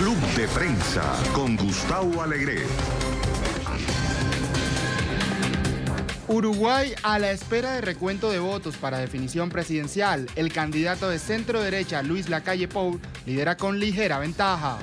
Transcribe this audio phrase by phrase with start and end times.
[0.00, 1.02] Club de Prensa
[1.34, 2.62] con Gustavo Alegre.
[6.26, 10.26] Uruguay a la espera de recuento de votos para definición presidencial.
[10.36, 14.78] El candidato de centro derecha, Luis Lacalle Pou, lidera con ligera ventaja.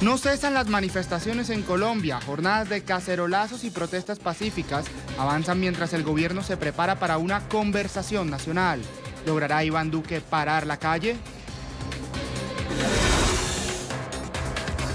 [0.00, 2.20] No cesan las manifestaciones en Colombia.
[2.26, 4.86] Jornadas de cacerolazos y protestas pacíficas
[5.16, 8.80] avanzan mientras el gobierno se prepara para una conversación nacional.
[9.24, 11.16] ¿Logrará Iván Duque parar la calle?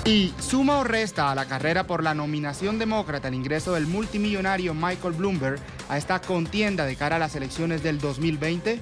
[0.06, 4.74] Y suma o resta a la carrera por la nominación demócrata el ingreso del multimillonario
[4.74, 8.82] Michael Bloomberg a esta contienda de cara a las elecciones del 2020.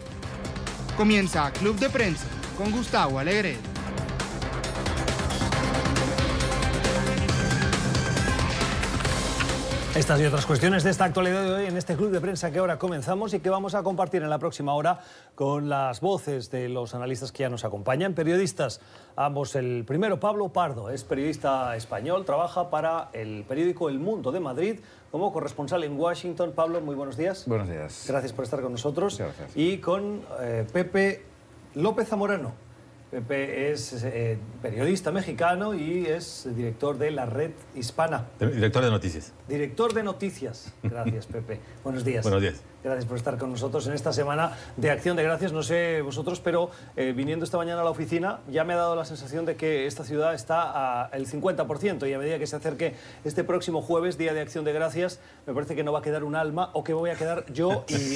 [0.98, 2.26] Comienza Club de Prensa
[2.58, 3.71] con Gustavo Alegre.
[9.96, 12.60] Estas y otras cuestiones de esta actualidad de hoy en este club de prensa que
[12.60, 15.02] ahora comenzamos y que vamos a compartir en la próxima hora
[15.36, 18.80] con las voces de los analistas que ya nos acompañan, periodistas,
[19.18, 19.54] ambos.
[19.56, 24.80] El primero, Pablo Pardo, es periodista español, trabaja para el periódico El Mundo de Madrid
[25.12, 26.54] como corresponsal en Washington.
[26.56, 27.44] Pablo, muy buenos días.
[27.46, 28.06] Buenos días.
[28.08, 29.20] Gracias por estar con nosotros.
[29.20, 29.58] Muchas gracias.
[29.58, 31.26] Y con eh, Pepe
[31.76, 32.54] López Zamorano.
[33.12, 38.28] Pepe es eh, periodista mexicano y es director de la Red Hispana.
[38.40, 39.34] Director de noticias.
[39.50, 40.74] Director de noticias.
[40.82, 41.60] Gracias, Pepe.
[41.84, 42.24] Buenos días.
[42.24, 42.64] Buenos días.
[42.82, 45.52] Gracias por estar con nosotros en esta semana de Acción de Gracias.
[45.52, 48.96] No sé vosotros, pero eh, viniendo esta mañana a la oficina ya me ha dado
[48.96, 52.96] la sensación de que esta ciudad está al 50% y a medida que se acerque
[53.26, 56.24] este próximo jueves, Día de Acción de Gracias, me parece que no va a quedar
[56.24, 58.16] un alma o que voy a quedar yo y,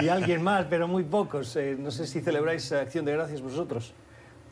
[0.04, 1.56] y alguien más, pero muy pocos.
[1.56, 3.92] Eh, no sé si celebráis Acción de Gracias vosotros.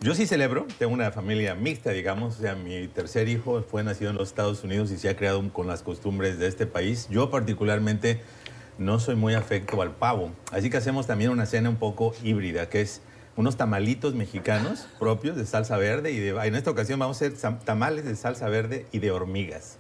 [0.03, 4.11] Yo sí celebro, tengo una familia mixta, digamos, o sea, mi tercer hijo fue nacido
[4.11, 7.07] en los Estados Unidos y se ha creado con las costumbres de este país.
[7.09, 8.21] Yo particularmente
[8.79, 12.69] no soy muy afecto al pavo, así que hacemos también una cena un poco híbrida,
[12.69, 13.01] que es
[13.37, 16.31] unos tamalitos mexicanos propios de salsa verde y de...
[16.31, 19.79] En esta ocasión vamos a hacer tamales de salsa verde y de hormigas.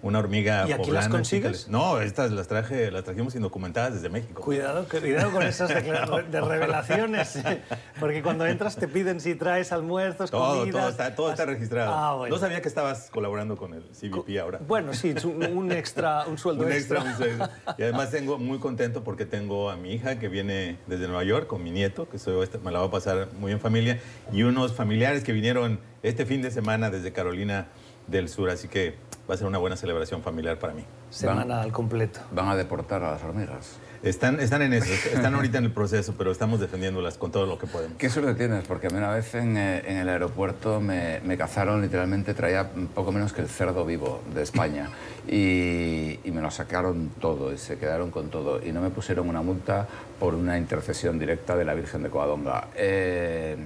[0.00, 1.68] Una hormiga ¿Y aquí las consigues?
[1.68, 4.42] No, estas las traje, las trajimos indocumentadas desde México.
[4.42, 5.68] Cuidado, cuidado con esas
[6.30, 7.40] de revelaciones,
[8.00, 10.80] porque cuando entras te piden si traes almuerzos, Todo, comidas.
[10.80, 11.92] todo está, todo está registrado.
[11.92, 12.34] Ah, bueno.
[12.34, 14.60] No sabía que estabas colaborando con el CBP ahora.
[14.66, 17.48] Bueno, sí, un, un extra, un sueldo Un extra, sueldo.
[17.76, 21.48] Y además tengo muy contento porque tengo a mi hija que viene desde Nueva York
[21.48, 23.98] con mi nieto, que soy, este, me la va a pasar muy en familia,
[24.32, 27.66] y unos familiares que vinieron este fin de semana desde Carolina
[28.06, 28.94] del Sur, así que
[29.28, 30.84] va a ser una buena celebración familiar para mí.
[31.10, 32.20] Semana al completo.
[32.32, 33.78] Van a deportar a las hormigas.
[34.02, 37.58] Están, están en eso, están ahorita en el proceso, pero estamos defendiéndolas con todo lo
[37.58, 37.98] que podemos.
[37.98, 38.64] ¿Qué suerte tienes?
[38.66, 42.70] Porque a mí una vez en, eh, en el aeropuerto me, me cazaron, literalmente traía
[42.94, 44.88] poco menos que el cerdo vivo de España
[45.26, 49.28] y, y me lo sacaron todo y se quedaron con todo y no me pusieron
[49.28, 49.86] una multa
[50.20, 52.68] por una intercesión directa de la Virgen de Covadonga.
[52.76, 53.56] Eh,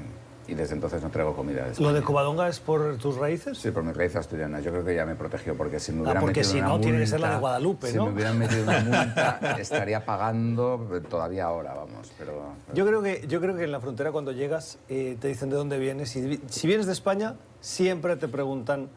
[0.52, 3.56] y desde entonces no traigo comida de ¿Lo de Covadonga es por tus raíces?
[3.58, 4.60] Sí, por mi raíz asturiana.
[4.60, 6.68] Yo creo que ya me protegió porque si me Ah, hubieran porque metido si una
[6.68, 8.06] no, tiene que ser la de multa- Guadalupe, si ¿no?
[8.06, 12.12] me hubieran metido una multa, estaría pagando todavía ahora, vamos.
[12.18, 12.42] Pero,
[12.74, 15.56] Yo creo que, yo creo que en la frontera cuando llegas eh, te dicen de
[15.56, 16.14] dónde vienes.
[16.16, 18.88] Y si vienes de España, siempre te preguntan,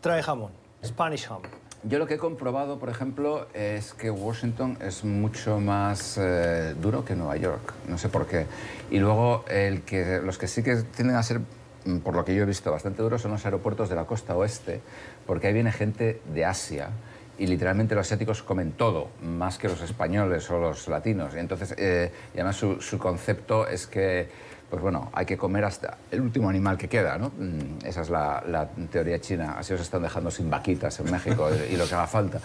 [0.00, 0.52] trae jamón,
[0.84, 1.40] Spanish ham.
[1.82, 7.06] Yo lo que he comprobado, por ejemplo, es que Washington es mucho más eh, duro
[7.06, 7.72] que Nueva York.
[7.88, 8.44] No sé por qué.
[8.90, 11.40] Y luego el que, los que sí que tienden a ser,
[11.86, 14.36] mm, por lo que yo he visto, bastante duros son los aeropuertos de la costa
[14.36, 14.82] oeste,
[15.26, 16.90] porque ahí viene gente de Asia.
[17.38, 21.34] Y literalmente los asiáticos comen todo, más que los españoles o los latinos.
[21.34, 24.28] Y entonces, eh, y además su, su concepto es que
[24.70, 27.32] pues bueno, hay que comer hasta el último animal que queda, ¿no?
[27.36, 29.56] Mm, Esa es la, teoría china.
[29.58, 32.40] Así os están dejando sin vaquitas en México y lo que haga falta.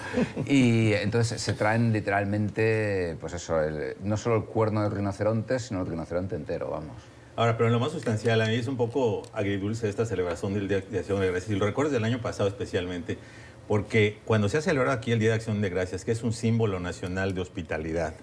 [0.47, 3.55] Y entonces se traen literalmente, pues eso,
[4.03, 6.95] no solo el cuerno del rinoceronte, sino el rinoceronte entero, vamos.
[7.35, 10.67] Ahora, pero en lo más sustancial, a mí es un poco agridulce esta celebración del
[10.67, 11.51] Día de Acción de Gracias.
[11.51, 13.19] Y lo recuerdo del año pasado especialmente,
[13.67, 16.33] porque cuando se ha celebrado aquí el Día de Acción de Gracias, que es un
[16.33, 18.15] símbolo nacional de hospitalidad,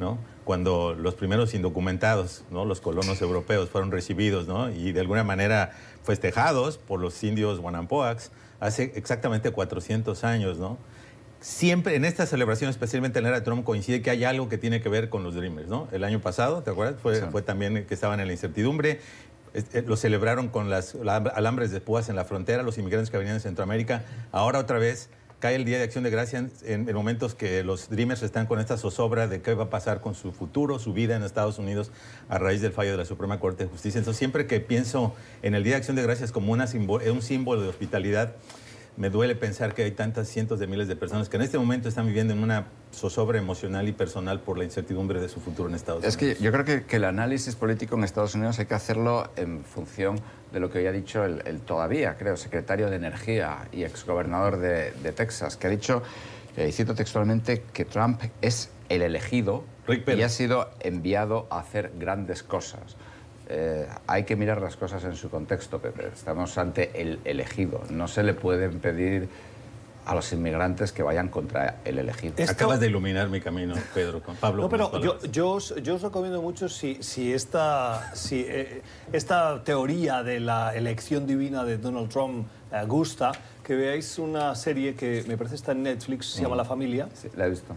[0.00, 0.18] ¿no?
[0.44, 2.64] Cuando los primeros indocumentados, ¿no?
[2.64, 4.70] Los colonos europeos fueron recibidos, ¿no?
[4.70, 5.70] Y de alguna manera
[6.02, 10.78] festejados por los indios Wanampoax hace exactamente 400 años, ¿no?
[11.40, 14.58] Siempre en esta celebración, especialmente en la era de Trump, coincide que hay algo que
[14.58, 15.88] tiene que ver con los Dreamers, ¿no?
[15.92, 16.96] El año pasado, ¿te acuerdas?
[17.00, 17.22] Fue, Sí.
[17.30, 19.00] fue también que estaban en la incertidumbre.
[19.54, 23.16] Eh, Lo celebraron con las la- alambres de púas en la frontera, los inmigrantes que
[23.18, 24.04] venían de Centroamérica.
[24.32, 25.08] Ahora otra vez
[25.40, 28.60] cae el Día de Acción de Gracias en, en momentos que los Dreamers están con
[28.60, 31.90] esta zozobra de qué va a pasar con su futuro, su vida en Estados Unidos
[32.28, 33.98] a raíz del fallo de la Suprema Corte de Justicia.
[33.98, 37.62] Entonces siempre que pienso en el Día de Acción de Gracias como una un símbolo
[37.62, 38.34] de hospitalidad,
[38.96, 41.88] me duele pensar que hay tantas cientos de miles de personas que en este momento
[41.88, 45.74] están viviendo en una zozobra emocional y personal por la incertidumbre de su futuro en
[45.74, 46.38] Estados Es Unidos.
[46.38, 49.64] que yo creo que, que el análisis político en Estados Unidos hay que hacerlo en
[49.64, 50.20] función
[50.52, 54.58] de lo que hoy ha dicho el, el todavía, creo, secretario de Energía y exgobernador
[54.58, 56.02] de, de Texas, que ha dicho,
[56.56, 59.64] eh, y cito textualmente, que Trump es el elegido
[60.06, 62.96] y ha sido enviado a hacer grandes cosas.
[63.52, 66.06] Eh, hay que mirar las cosas en su contexto, Pepe.
[66.14, 67.82] Estamos ante el elegido.
[67.90, 69.28] No se le pueden pedir
[70.06, 72.34] a los inmigrantes que vayan contra el elegido.
[72.36, 74.62] Esto- Acabas de iluminar mi camino, Pedro, con Pablo.
[74.62, 78.82] No, pero yo, yo, os, yo os recomiendo mucho si, si, esta, si eh,
[79.12, 83.32] esta teoría de la elección divina de Donald Trump eh, gusta,
[83.62, 87.08] que veáis una serie que me parece está en Netflix, se llama La Familia.
[87.14, 87.76] Sí, la he visto.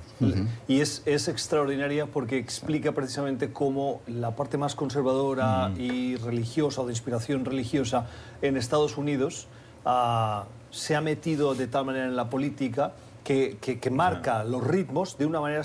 [0.67, 6.85] Y es, es extraordinaria porque explica precisamente cómo la parte más conservadora y religiosa o
[6.87, 8.07] de inspiración religiosa
[8.41, 9.47] en Estados Unidos
[9.85, 12.93] ah, se ha metido de tal manera en la política
[13.23, 15.61] que, que- que marca los ritmos de una manera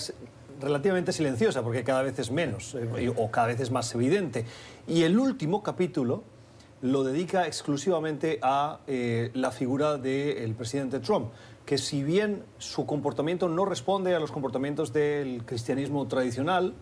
[0.61, 4.45] relativamente silenciosa, porque cada vez es menos eh, o cada vez es más evidente.
[4.87, 6.23] Y el último capítulo
[6.83, 11.31] lo dedica exclusivamente a eh, la figura del presidente Trump,
[11.65, 16.75] que si bien su comportamiento no responde a los comportamientos del cristianismo tradicional,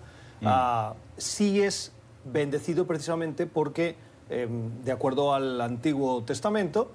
[0.44, 1.92] ah, sí es
[2.24, 3.94] bendecido precisamente porque,
[4.30, 4.48] eh,
[4.84, 6.90] de acuerdo al Antiguo Testamento,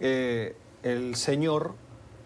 [0.00, 1.74] eh, el Señor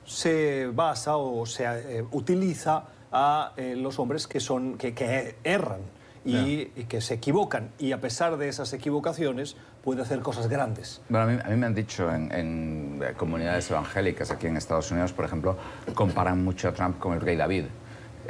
[0.04, 5.80] se basa o se eh, utiliza a eh, los hombres que, son, que, que erran
[6.24, 7.70] y, y que se equivocan.
[7.78, 11.00] Y a pesar de esas equivocaciones, puede hacer cosas grandes.
[11.08, 14.56] Bueno, a mí, a mí me han dicho en, en, eh, comunidades evangélicas aquí en
[14.56, 15.56] Estados Unidos, por ejemplo,
[15.94, 17.64] comparan mucho a Trump con el rey David.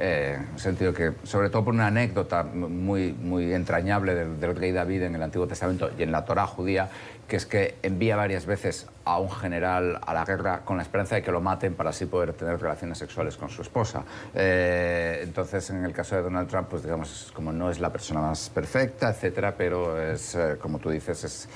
[0.00, 4.54] Eh, en el sentido que, sobre todo por una anécdota muy, muy entrañable del, del
[4.54, 6.88] rey David en el Antiguo Testamento y en la Torá judía,
[7.28, 11.14] que es que envía varias veces a un general a la guerra con la esperanza
[11.14, 14.02] de que lo maten para así poder tener relaciones sexuales con su esposa.
[14.34, 18.20] Eh, entonces, en el caso de Donald Trump, pues digamos, como no es la persona
[18.22, 21.48] más perfecta, etcétera, pero es, eh, como tú dices, es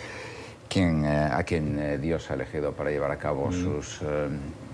[0.69, 4.01] quien, eh, a quien Dios ha elegido para llevar a cabo sus,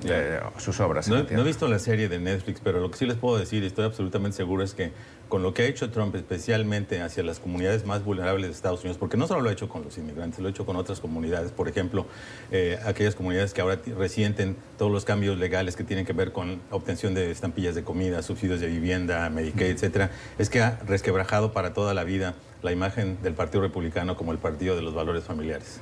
[0.05, 1.09] eh, sus obras.
[1.09, 1.43] No, he- no tierra.
[1.43, 3.85] he visto la serie de Netflix, pero lo que sí les puedo decir, y estoy
[3.85, 4.93] absolutamente seguro, es que
[5.29, 8.97] con lo que ha hecho Trump, especialmente hacia las comunidades más vulnerables de Estados Unidos,
[8.97, 11.51] porque no solo lo ha hecho con los inmigrantes, lo ha hecho con otras comunidades,
[11.53, 12.07] por ejemplo,
[12.51, 16.61] eh, aquellas comunidades que ahora resienten todos los cambios legales que tienen que ver con
[16.71, 21.75] obtención de estampillas de comida, subsidios de vivienda, Medicaid, etcétera, es que ha resquebrajado para
[21.75, 25.81] toda la vida la imagen del Partido Republicano como el partido de los valores familiares.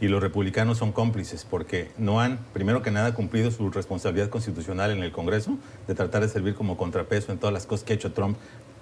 [0.00, 4.90] Y los republicanos son cómplices porque no han, primero que nada, cumplido su responsabilidad constitucional
[4.90, 5.56] en el Congreso
[5.86, 8.36] de tratar de servir como contrapeso en todas las cosas que ha hecho Trump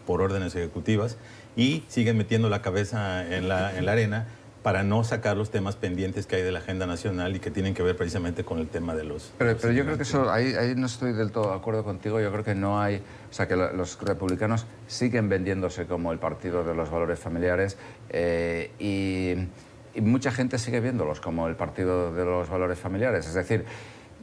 [0.07, 1.17] por órdenes ejecutivas
[1.55, 4.27] y siguen metiendo la cabeza en la, en la arena
[4.63, 7.75] para no sacar los temas pendientes que hay de la agenda nacional y que tienen
[7.75, 9.33] que ver precisamente con el tema de los...
[9.37, 12.21] Pero, pero yo creo que eso, ahí, ahí no estoy del todo de acuerdo contigo.
[12.21, 16.21] Yo creo que no hay, o sea, que lo- los republicanos siguen vendiéndose como el
[16.21, 17.77] partido de los valores familiares
[18.11, 19.49] eh, y,
[19.95, 23.27] y mucha gente sigue viéndolos como el partido de los valores familiares.
[23.27, 23.65] Es decir,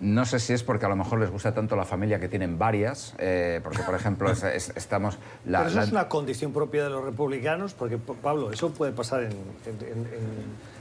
[0.01, 2.57] no sé si es porque a lo mejor les gusta tanto la familia que tienen
[2.57, 5.17] varias, eh, porque por ejemplo es- es- estamos...
[5.45, 8.93] la- Pero eso la- es una condición propia de los republicanos, porque, Pablo, eso puede
[8.93, 10.07] pasar en- en- en-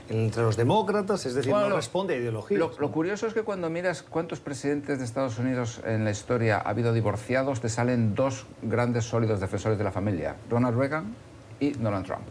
[0.09, 2.59] en- entre los demócratas, es decir, Bueno, no responde a ideologías.
[2.59, 6.57] Lo, lo curioso es que cuando miras cuántos presidentes de Estados Unidos en la historia
[6.57, 11.13] ha habido divorciados, te salen dos grandes sólidos defensores de la familia, Ronald Reagan
[11.59, 12.23] y Donald Trump.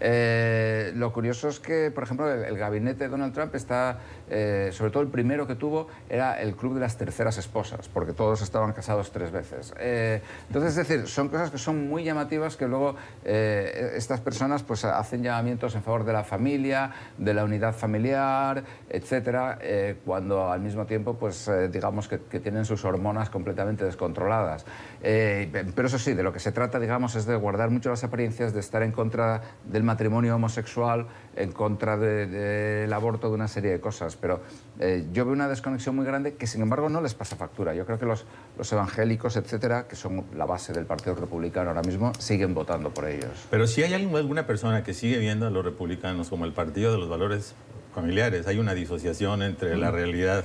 [0.00, 4.00] Eh, lo curioso es que, por ejemplo, el, el gabinete de Donald Trump está,
[4.30, 8.12] eh, sobre todo el primero que tuvo, era el club de las terceras esposas, porque
[8.12, 9.74] todos estaban casados tres veces.
[9.78, 12.94] Eh, entonces, es decir, son cosas que son muy llamativas que luego
[13.24, 18.62] eh, estas personas pues, hacen llamamientos en favor de la familia, de la unidad familiar,
[18.88, 24.64] etcétera, eh, cuando al mismo tiempo, pues, digamos que, tienen sus hormonas completamente descontroladas.
[25.02, 28.52] Pero eso sí, de lo que se trata, digamos, es de guardar mucho las apariencias,
[28.52, 31.06] de estar en contra del matrimonio homosexual,
[31.36, 34.16] en contra de- del aborto, de una serie de cosas.
[34.20, 34.40] Pero
[34.78, 37.74] eh, yo veo una desconexión muy grande que, sin embargo, no les pasa factura.
[37.74, 38.24] Yo creo que los,
[38.56, 43.06] los evangélicos, etcétera, que son la base del Partido Republicano ahora mismo, siguen votando por
[43.06, 43.46] ellos.
[43.50, 46.92] Pero si hay alguna alguna persona que sigue viendo a los republicanos como el partido
[46.92, 47.54] de los valores
[47.94, 50.44] familiares, hay una disociación entre la realidad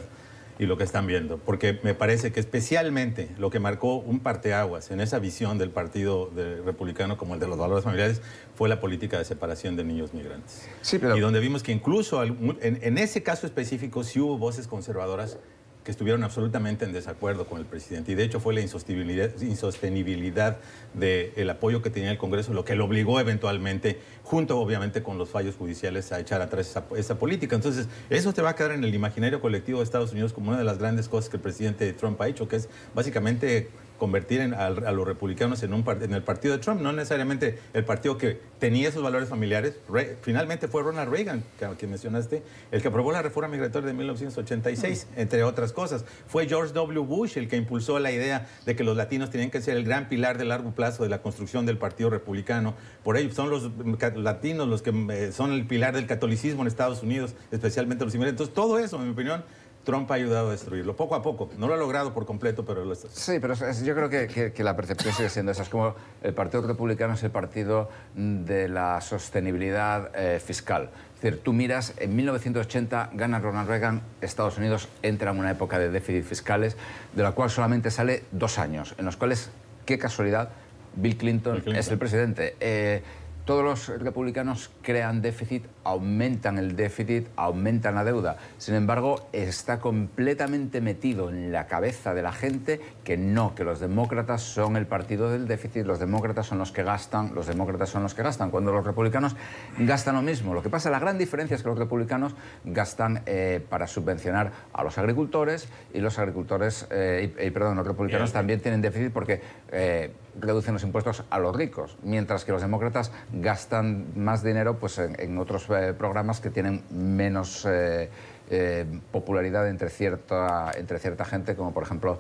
[0.57, 4.89] y lo que están viendo, porque me parece que especialmente lo que marcó un parteaguas
[4.91, 8.21] en esa visión del partido de- republicano como el de los valores familiares
[8.55, 10.67] fue la política de separación de niños migrantes.
[10.81, 14.67] Sí, pero- Y donde vimos que incluso en, en ese caso específico sí hubo voces
[14.67, 15.37] conservadoras
[15.85, 18.11] que estuvieron absolutamente en desacuerdo con el presidente.
[18.11, 20.57] Y de hecho fue la insostenibilidad,
[20.95, 25.29] del apoyo que tenía el Congreso lo que lo obligó eventualmente, junto obviamente con los
[25.29, 27.55] fallos judiciales, a echar atrás esa política.
[27.55, 30.57] Entonces, eso te va a quedar en el imaginario colectivo de Estados Unidos como una
[30.57, 34.53] de las grandes cosas que el presidente Trump ha hecho, que es básicamente convertir en-
[34.53, 37.85] a, a los republicanos en, un, par- en el partido de Trump, no necesariamente el
[37.85, 39.75] partido que tenía esos valores familiares.
[39.89, 43.93] Re- finalmente fue Ronald Reagan, que, que mencionaste, el que aprobó la reforma migratoria de
[43.93, 46.05] 1986, entre otras cosas.
[46.27, 46.99] Fue George W.
[47.05, 50.09] Bush el que impulsó la idea de que los latinos tenían que ser el gran
[50.09, 52.73] pilar de largo plazo de la construcción del partido republicano.
[53.03, 53.69] Por ello, son los
[54.15, 58.47] latinos los que eh, son el pilar del catolicismo en Estados Unidos, especialmente los inmigrantes.
[58.47, 59.43] Entonces, todo eso, en mi opinión,
[59.85, 61.49] Trump ha ayudado a destruirlo, poco a poco.
[61.57, 63.07] No lo ha logrado por completo, pero lo está.
[63.11, 65.61] Sí, pero es- es- yo creo que, que- que la percepción sigue siendo esa.
[65.63, 70.89] Es como el Partido Republicano es el partido de la sostenibilidad eh, fiscal.
[71.15, 75.77] Es decir, tú miras, en 1980 gana Ronald Reagan, Estados Unidos entra en una época
[75.79, 76.77] de déficit fiscales,
[77.13, 79.49] de la cual solamente sale dos años, en los cuales,
[79.85, 80.49] qué casualidad,
[80.95, 81.79] Bill Clinton, Bill Clinton.
[81.79, 82.55] es el presidente.
[82.59, 83.01] Eh,
[83.45, 88.37] todos los republicanos crean déficit, aumentan el déficit, aumentan la deuda.
[88.57, 93.79] Sin embargo, está completamente metido en la cabeza de la gente que no, que los
[93.79, 98.03] demócratas son el partido del déficit, los demócratas son los que gastan, los demócratas son
[98.03, 99.35] los que gastan, cuando los republicanos
[99.77, 100.53] gastan lo mismo.
[100.53, 104.83] Lo que pasa, la gran diferencia es que los republicanos gastan eh, para subvencionar a
[104.83, 109.41] los agricultores y los agricultores, eh, y, y, perdón, los republicanos también tienen déficit porque
[109.71, 114.97] eh, reducen los impuestos a los ricos, mientras que los demócratas gastan más dinero pues,
[114.97, 118.09] en, en otros eh, programas que tienen menos eh,
[118.49, 122.17] eh, popularidad entre cierta, entre cierta gente, como por ejemplo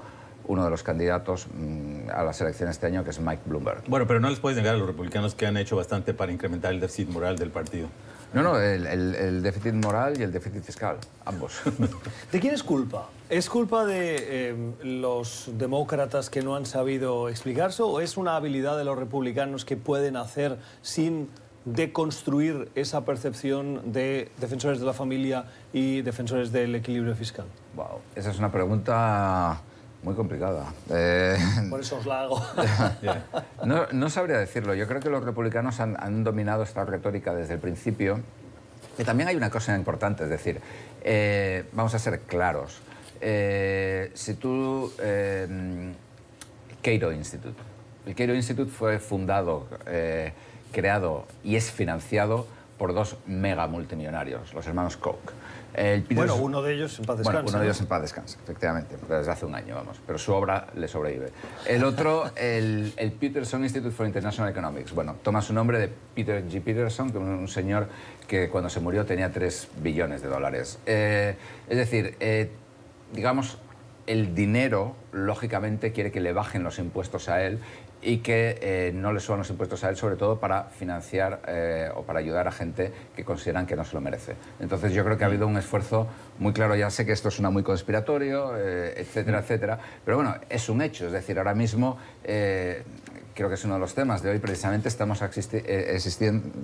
[0.47, 3.83] uno de los candidatos mm, a las elecciones este año, que es Mike Bloomberg.
[3.87, 6.71] Bueno, pero no les puedes negar a los republicanos que han hecho bastante para incrementar
[6.73, 7.87] el déficit moral del partido.
[8.33, 11.61] No, no, el, el- el déficit moral y el déficit fiscal, ambos.
[12.31, 13.09] ¿De quién es culpa?
[13.29, 18.77] ¿Es culpa de eh, los demócratas que no han sabido explicarse o es una habilidad
[18.77, 21.29] de los republicanos que pueden hacer sin
[21.65, 27.45] deconstruir esa percepción de defensores de la familia y defensores del equilibrio fiscal?
[27.75, 29.59] wow, esa es una pregunta
[30.03, 30.71] muy complicada.
[30.91, 31.35] Eh,
[31.69, 32.41] Por eso os la hago.
[33.65, 34.75] No, no sabría decirlo.
[34.75, 38.19] Yo creo que los republicanos han, han dominado esta retórica desde el principio.
[38.99, 40.61] Y también hay una cosa importante, es decir,
[41.03, 42.79] eh, vamos a ser claros.
[43.19, 44.91] Eh, si tú...
[45.01, 45.93] eh,
[46.85, 47.59] Cato Institute.
[48.05, 50.31] El Cato Institute fue fundado, eh,
[50.79, 52.45] creado y es financiado
[52.77, 55.15] por dos mega multimillonarios, los hermanos Koch.
[55.73, 57.49] El Peter- bueno, uno de ellos en paz bueno, descanse.
[57.51, 59.99] uno de ellos en paz descansa, efectivamente, porque desde hace un año, vamos.
[60.05, 61.31] Pero su obra le sobrevive.
[61.67, 64.93] El otro, el, el Peterson Institute for International Economics.
[64.93, 66.61] Bueno, toma su nombre de Peter G.
[66.61, 67.87] Peterson, que es un señor
[68.27, 70.79] que cuando se murió tenía 3 billones de dólares.
[70.85, 71.35] Eh,
[71.69, 72.51] es decir, eh,
[73.13, 73.57] digamos,
[74.07, 77.59] el dinero, lógicamente, quiere que le bajen los impuestos a él
[78.05, 81.89] y que eh, no le suban los impuestos a él, sobre todo para financiar eh,
[81.95, 84.35] o para ayudar a gente que consideran que no se lo merece.
[84.59, 86.07] Entonces yo creo que ha habido un esfuerzo
[86.39, 90.69] muy claro, ya sé que esto suena muy conspiratorio, eh, etcétera, etcétera, pero bueno, es
[90.69, 91.97] un hecho, es decir, ahora mismo...
[93.35, 94.39] Creo que es uno de los temas de hoy.
[94.39, 95.61] Precisamente estamos asisti-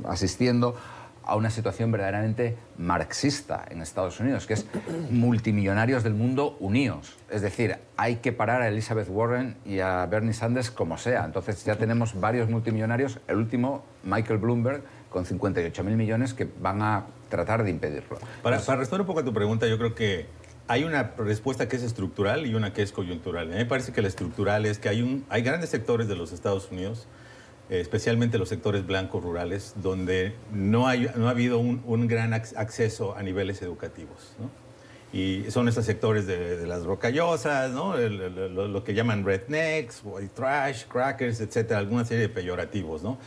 [0.05, 0.75] asistiendo
[1.23, 4.65] a una situación verdaderamente marxista en Estados Unidos, que es
[5.09, 7.17] multimillonarios del mundo unidos.
[7.29, 11.25] Es decir, hay que parar a Elizabeth Warren y a Bernie Sanders como sea.
[11.25, 16.81] Entonces ya tenemos varios multimillonarios, el último, Michael Bloomberg, con 58 mil millones, que van
[16.81, 18.17] a tratar de impedirlo.
[18.41, 20.27] Para, para responder un poco a tu pregunta, yo creo que
[20.67, 23.47] hay una respuesta que es estructural y una que es coyuntural.
[23.47, 26.15] A mí me parece que la estructural es que hay, un, hay grandes sectores de
[26.15, 27.07] los Estados Unidos,
[27.79, 33.15] especialmente los sectores blancos rurales, donde no, hay, no ha habido un, gran ac- acceso
[33.15, 34.35] a niveles educativos.
[35.13, 37.97] Y son estos sectores de, las rocallosas, ¿no?
[37.97, 43.17] Lo, que llaman rednecks, white trash, crackers, etcétera, alguna serie de peyorativos, ¿no?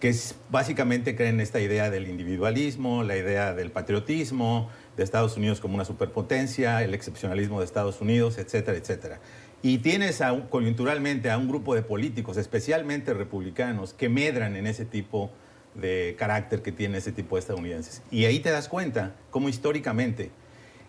[0.00, 0.14] que
[0.50, 4.68] básicamente creen esta idea del individualismo, la idea del patriotismo
[4.98, 9.20] de Estados Unidos como una superpotencia, el excepcionalismo de Estados Unidos, etcétera, etcétera.
[9.64, 14.66] Y tienes a un- coyunturalmente a un grupo de políticos, especialmente republicanos, que medran en
[14.66, 15.30] ese tipo
[15.74, 18.02] de carácter que tiene ese tipo de estadounidenses.
[18.10, 20.30] Y ahí te das cuenta cómo históricamente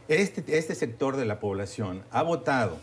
[0.09, 2.77] este, este sector de la población ha votado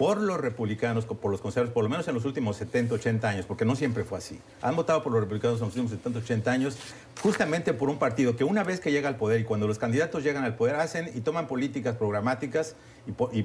[0.00, 3.44] por los republicanos, por los conservadores, por lo menos en los últimos 70, 80 años,
[3.44, 4.40] porque no siempre fue así.
[4.62, 6.78] Han votado por los republicanos en los últimos 70, 80 años,
[7.22, 10.24] justamente por un partido que una vez que llega al poder y cuando los candidatos
[10.24, 12.76] llegan al poder hacen y toman políticas programáticas
[13.06, 13.44] y,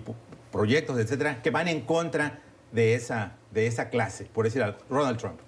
[0.50, 2.40] proyectos, etcétera, que van en contra
[2.72, 5.42] de esa, de esa clase, por decir Donald Trump.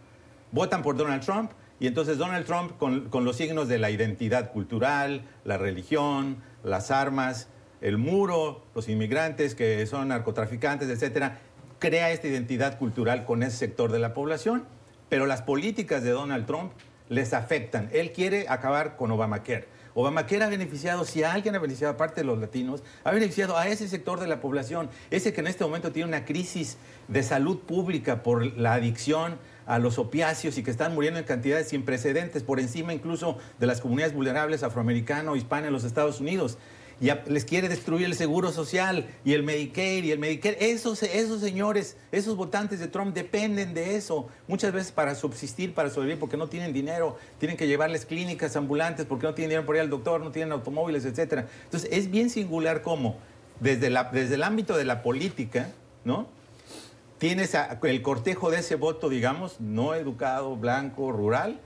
[0.51, 4.51] Votan por Donald Trump y entonces Donald Trump con, con los signos de la identidad
[4.51, 7.47] cultural, la religión, las armas,
[7.81, 11.39] el muro, los inmigrantes que son narcotraficantes, etcétera,
[11.79, 14.65] crea esta identidad cultural con ese sector de la población,
[15.09, 16.71] pero las políticas de Donald Trump
[17.09, 17.89] les afectan.
[17.93, 19.67] Él quiere acabar con Obamacare.
[19.93, 23.87] Obamacare ha beneficiado, si alguien ha beneficiado, aparte de los latinos, ha beneficiado a ese
[23.87, 28.21] sector de la población, ese que en este momento tiene una crisis de salud pública
[28.21, 32.59] por la adicción a los opiáceos y que están muriendo en cantidades sin precedentes, por
[32.59, 36.57] encima incluso de las comunidades vulnerables afroamericano, hispana en los Estados Unidos
[36.99, 40.57] y les quiere destruir el seguro social y el Medicare y el Medicare.
[40.71, 44.27] Esos, esos señores, esos votantes de Trump dependen de eso.
[44.47, 49.05] Muchas veces para subsistir, para sobrevivir, porque no tienen dinero, tienen que llevarles clínicas ambulantes,
[49.05, 51.45] porque no tienen dinero para ir al doctor, no tienen automóviles, etc.
[51.65, 53.17] Entonces es bien singular cómo
[53.59, 55.69] desde, desde el ámbito de la política,
[56.03, 56.27] ¿no?
[57.17, 61.59] Tienes el cortejo de ese voto, digamos, no educado, blanco, rural,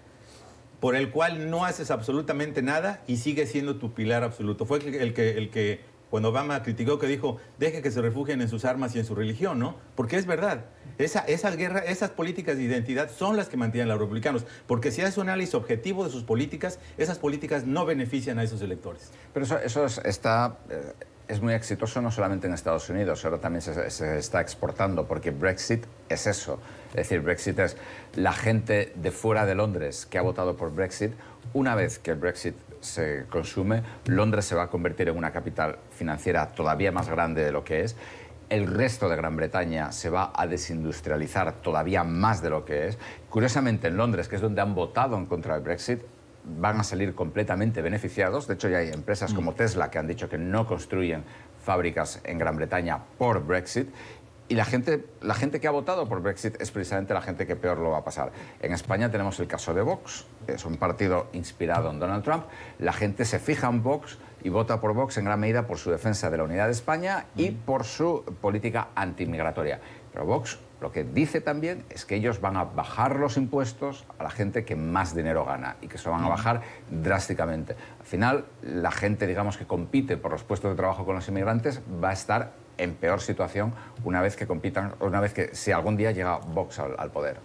[0.82, 4.66] por el cual no haces absolutamente nada y sigue siendo tu pilar absoluto.
[4.66, 8.50] Fue el que, el que cuando Obama criticó que dijo, deje que se refugien en
[8.50, 9.76] sus armas y en su religión, ¿no?
[9.96, 10.66] Porque es verdad.
[10.98, 14.46] Esa, esa guerra, esas políticas de identidad son las que mantienen a los republicanos.
[14.68, 18.62] Porque si haces un análisis objetivo de sus políticas, esas políticas no benefician a esos
[18.62, 19.12] electores.
[19.34, 20.58] Pero eso, eso está...
[20.70, 20.94] Eh,
[21.32, 25.86] es muy exitoso no solamente en Estados Unidos, ahora también se, está exportando, porque Brexit
[26.10, 26.60] es eso.
[26.92, 27.78] Es decir, Brexit es
[28.16, 31.14] la gente de fuera de Londres que ha votado por Brexit.
[31.54, 35.78] Una vez que el Brexit se consume, Londres se va a convertir en una capital
[35.92, 37.96] financiera todavía más grande de lo que es.
[38.50, 42.98] El resto de Gran Bretaña se va a desindustrializar todavía más de lo que es.
[43.30, 46.02] Curiosamente, en Londres, que es donde han votado en contra del Brexit,
[46.44, 48.48] van a salir completamente beneficiados.
[48.48, 49.56] De hecho, ya hay empresas como mm.
[49.56, 51.24] Tesla que han dicho que no construyen
[51.64, 53.90] fábricas en Gran Bretaña por Brexit.
[54.52, 57.56] Y la gente, la gente que ha votado por Brexit es precisamente la gente que
[57.56, 58.34] peor lo va a pasar.
[58.60, 62.44] En España tenemos el caso de Vox, que es un partido inspirado en Donald Trump.
[62.78, 65.90] La gente se fija en Vox y vota por Vox en gran medida por su
[65.90, 67.58] defensa de la unidad de España y mm.
[67.60, 69.80] por su política antimigratoria.
[70.12, 74.24] Pero Vox lo que dice también es que ellos van a bajar los impuestos a
[74.24, 77.78] la gente que más dinero gana y que se van a bajar drásticamente.
[78.00, 81.82] Al final, la gente, digamos, que compite por los puestos de trabajo con los inmigrantes
[82.04, 83.74] va a estar en peor situación
[84.04, 87.38] una vez que compitan, una vez que si algún día llega Vox al, poder.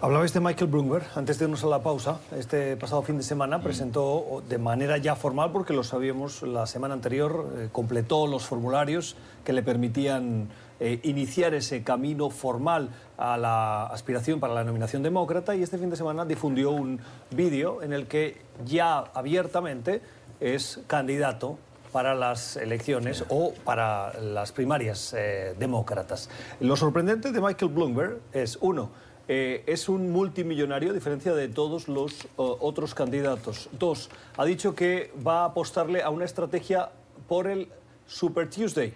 [0.00, 3.58] Hablabais de Michael Bloomberg, antes de irnos a la pausa, este pasado fin de semana
[3.58, 3.62] mm.
[3.62, 9.16] presentó de manera ya formal, porque lo sabíamos la semana anterior, eh, completó los formularios
[9.44, 10.48] que le permitían
[10.80, 15.90] eh, iniciar ese camino formal a la aspiración para la nominación demócrata y este fin
[15.90, 16.98] de semana difundió un
[17.30, 20.02] vídeo en el que ya abiertamente
[20.40, 21.58] es candidato
[21.92, 26.30] para las elecciones o para las primarias eh, demócratas.
[26.60, 28.90] Lo sorprendente de Michael Bloomberg es, uno,
[29.28, 33.68] eh, es un multimillonario a diferencia de todos los otros candidatos.
[33.72, 36.90] Dos, ha dicho que va a apostarle a una estrategia
[37.28, 37.68] por el
[38.06, 38.94] Super Tuesday,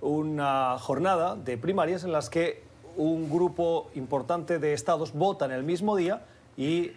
[0.00, 2.62] una jornada de primarias en las que
[2.96, 6.24] un grupo importante de estados votan el mismo día
[6.56, 6.92] y,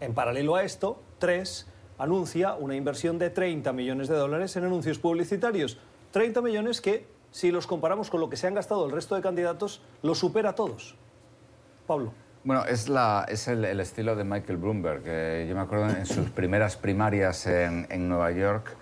[0.00, 1.66] en paralelo a esto, tres
[2.00, 5.78] anuncia una inversión de 30 millones de dólares en anuncios publicitarios.
[6.12, 9.20] 30 millones que, si los comparamos con lo que se han gastado el resto de
[9.20, 10.96] candidatos, lo supera a todos.
[11.86, 12.12] Pablo.
[12.42, 15.04] Bueno, es, la, es el, estilo de Michael Bloomberg.
[15.46, 18.74] yo me acuerdo en sus primeras primarias en, en Nueva York,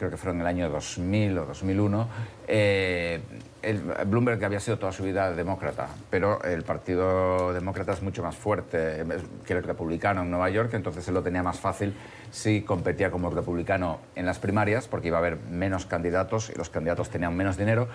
[0.00, 2.08] creo que fueron en el año 2000 o 2001,
[2.48, 3.20] eh,
[3.60, 8.22] el Bloomberg que había sido toda su vida demócrata, pero el Partido Demócrata es mucho
[8.22, 9.04] más fuerte,
[9.44, 11.92] que el republicano en Nueva York, entonces él lo tenía más fácil
[12.30, 16.70] si competía como republicano en las primarias, porque iba a haber menos candidatos y los
[16.70, 17.88] candidatos tenían menos dinero.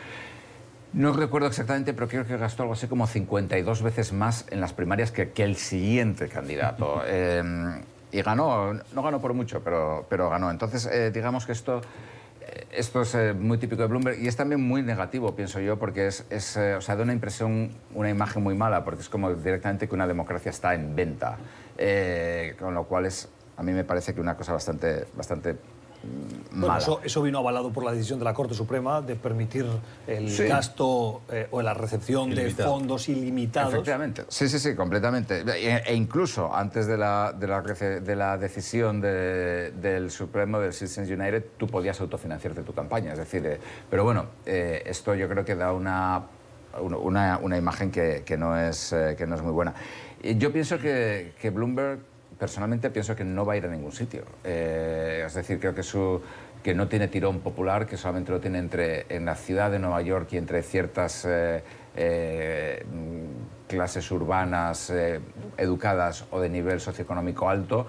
[0.93, 4.73] No recuerdo exactamente, pero creo que gastó algo así como 52 veces más en las
[4.73, 7.01] primarias que, que el siguiente candidato.
[7.07, 7.41] Eh,
[8.15, 10.49] y ganó, no ganó por mucho, pero, pero ganó.
[10.49, 11.81] Entonces, eh, digamos que esto,
[12.39, 15.77] eh, esto es eh, muy típico de Bloomberg y es también muy negativo, pienso yo,
[15.77, 19.33] porque es, es o sea, da una impresión, una imagen muy mala, porque es como
[19.33, 21.37] directamente que una democracia está en venta,
[22.57, 25.57] con lo cual es, a mí me parece que una cosa bastante, bastante
[27.03, 29.65] eso, vino avalado por la decisión de la Corte Suprema de permitir
[30.07, 33.73] el gasto eh, o la recepción de fondos ilimitados.
[33.73, 35.43] Efectivamente, sí, sí, sí, completamente.
[35.45, 41.09] E, e incluso antes de la, de la, de la decisión del Supremo, del Citizens
[41.09, 43.13] United, tú podías autofinanciarte tu campaña.
[43.13, 46.23] Es decir, eh, pero bueno, eh, esto yo creo que da una,
[46.79, 49.73] una, una imagen que, que, no es, que no es muy buena.
[50.23, 51.99] Yo pienso que, que Bloomberg
[52.37, 54.23] personalmente pienso que no va a ir a ningún sitio.
[54.43, 56.21] Eh, es decir, creo que su
[56.63, 60.01] que no tiene tirón popular, que solamente lo tiene entre, en la ciudad de Nueva
[60.01, 61.61] York y entre ciertas eh,
[61.95, 62.83] eh,
[63.67, 64.91] clases urbanas
[65.57, 67.85] educadas o de nivel socioeconómico alto.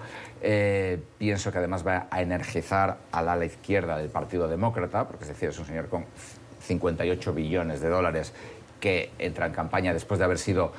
[1.17, 5.49] pienso que además va a energizar al ala izquierda del Partido Demócrata, porque es decir,
[5.49, 6.05] es un señor con
[6.61, 8.31] 58 billones de dólares
[8.79, 10.71] que entra en campaña después de haber sido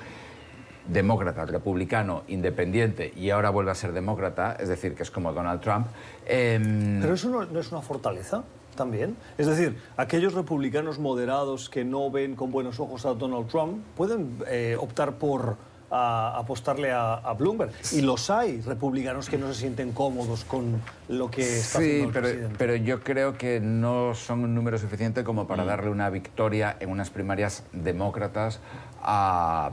[0.88, 5.60] demócrata, republicano, independiente y ahora vuelve a ser demócrata, es decir, que es como Donald
[5.60, 5.86] Trump.
[6.26, 8.42] Em, Pero eso no, es una fortaleza
[8.74, 9.16] también.
[9.36, 14.38] Es decir, aquellos republicanos moderados que no ven con buenos ojos a Donald Trump pueden
[14.48, 15.56] eh, optar por
[15.90, 17.72] apostarle a, Bloomberg.
[17.92, 22.12] Y los hay republicanos que no se sienten cómodos con lo que está haciendo el
[22.12, 22.54] pero, presidente.
[22.58, 25.66] pero yo creo que no son un número suficiente como para mm.
[25.66, 28.60] darle una victoria en unas primarias demócratas
[29.02, 29.70] a,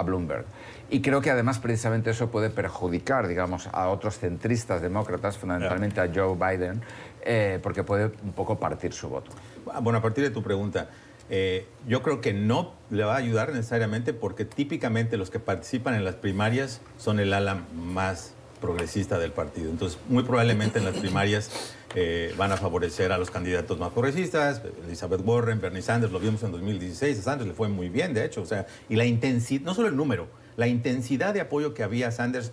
[0.00, 0.46] Bloomberg.
[0.88, 6.10] Y creo que además precisamente eso puede perjudicar, digamos, a otros centristas demócratas, fundamentalmente a
[6.14, 6.82] Joe Biden,
[7.22, 9.30] eh, porque puede un poco partir su voto.
[9.82, 10.88] Bueno, a partir de tu pregunta,
[11.30, 15.94] eh, yo creo que no le va a ayudar necesariamente porque típicamente los que participan
[15.94, 19.70] en las primarias son el ala más progresista del partido.
[19.70, 24.62] Entonces, muy probablemente en las primarias eh, van a favorecer a los candidatos más progresistas,
[24.86, 28.24] Elizabeth Warren, Bernie Sanders, lo vimos en 2016, a Sanders le fue muy bien, de
[28.24, 31.82] hecho, o sea, y la intensidad, no solo el número, la intensidad de apoyo que
[31.82, 32.52] había a Sanders,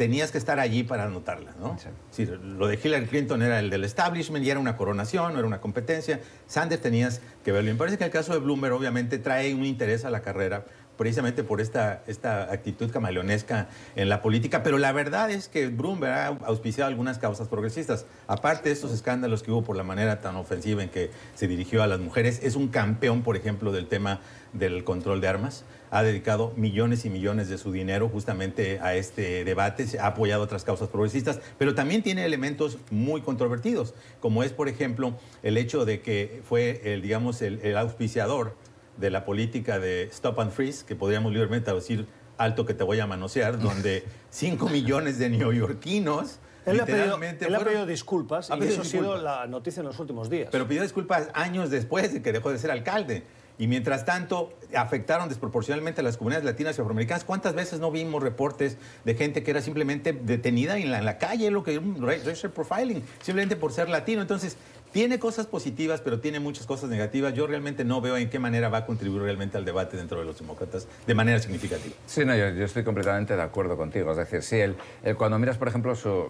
[0.00, 1.76] tenías que estar allí para anotarla, ¿no?
[2.10, 2.24] Sí.
[2.24, 5.60] lo de Hillary Clinton era el del establishment y era una coronación, no era una
[5.60, 6.20] competencia.
[6.46, 7.68] Sanders tenías que verlo.
[7.68, 10.64] Y me parece que el caso de Bloomberg obviamente trae un interés a la carrera
[11.00, 16.12] precisamente por esta, esta actitud camaleonesca en la política, pero la verdad es que Bloomberg
[16.12, 18.04] ha auspiciado algunas causas progresistas.
[18.26, 21.82] Aparte de estos escándalos que hubo por la manera tan ofensiva en que se dirigió
[21.82, 24.20] a las mujeres, es un campeón, por ejemplo, del tema
[24.52, 25.64] del control de armas.
[25.90, 30.64] Ha dedicado millones y millones de su dinero justamente a este debate, ha apoyado otras
[30.64, 36.02] causas progresistas, pero también tiene elementos muy controvertidos, como es, por ejemplo, el hecho de
[36.02, 38.54] que fue, el, digamos, el auspiciador
[39.00, 43.00] de la política de stop and freeze, que podríamos libremente decir alto que te voy
[43.00, 46.38] a manosear, donde 5 millones de neoyorquinos...
[46.66, 49.98] Él, ha pedido, él ha pedido disculpas y eso ha sido la noticia en los
[49.98, 50.50] últimos días.
[50.52, 53.24] Pero pidió disculpas años después de que dejó de ser alcalde.
[53.60, 57.24] Y mientras tanto, afectaron desproporcionalmente a las comunidades latinas y afroamericanas.
[57.24, 61.18] ¿Cuántas veces no vimos reportes de gente que era simplemente detenida en la, en la
[61.18, 64.22] calle, lo que un racial profiling, simplemente por ser latino?
[64.22, 64.56] Entonces,
[64.92, 67.34] tiene cosas positivas, pero tiene muchas cosas negativas.
[67.34, 70.24] Yo realmente no veo en qué manera va a contribuir realmente al debate dentro de
[70.24, 71.94] los demócratas de manera significativa.
[72.06, 74.10] Sí, no, yo, estoy completamente de acuerdo contigo.
[74.10, 74.76] Es decir, sí, el,
[75.16, 76.26] cuando miras, por ejemplo, su,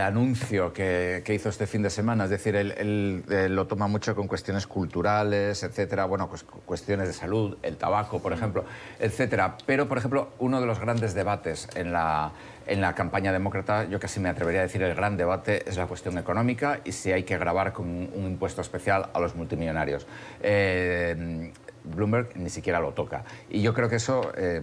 [0.00, 4.66] anuncio que, hizo este fin de semana, es decir, él, lo toma mucho con cuestiones
[4.66, 8.64] culturales, etcétera, bueno, pues cuestiones de salud, el tabaco, por ejemplo,
[8.98, 9.56] etcétera.
[9.66, 12.32] Pero, por ejemplo, uno de los grandes debates en la
[12.68, 15.86] en la campaña demócrata, yo casi me atrevería a decir el gran debate es la
[15.86, 20.06] cuestión económica y si hay que grabar con un, impuesto especial a los multimillonarios.
[20.42, 21.50] Eh,
[21.84, 23.24] Bloomberg ni siquiera lo toca.
[23.48, 24.62] Y yo creo que eso, eh,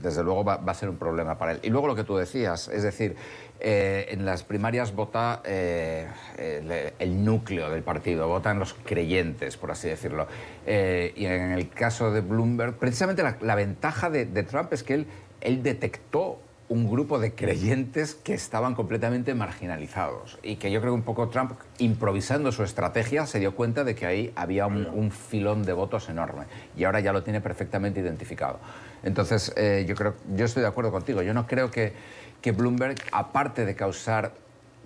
[0.00, 1.60] desde luego, va, a ser un problema para él.
[1.62, 3.16] Y luego lo que tú decías, es decir,
[3.60, 10.26] eh, en las primarias vota el, núcleo del partido, votan los creyentes, por así decirlo.
[10.66, 15.06] y en el caso de Bloomberg, precisamente la, ventaja de, de, Trump es que él,
[15.40, 16.38] él detectó
[16.70, 21.28] un grupo de creyentes que estaban completamente marginalizados y que yo creo que un poco
[21.28, 26.08] Trump, improvisando su estrategia, se dio cuenta de que ahí había un, filón de votos
[26.08, 26.44] enorme
[26.76, 28.60] y ahora ya lo tiene perfectamente identificado.
[29.02, 31.22] Entonces, eh, yo, creo, yo estoy de acuerdo contigo.
[31.22, 31.92] Yo no creo que,
[32.40, 34.32] que Bloomberg, aparte de causar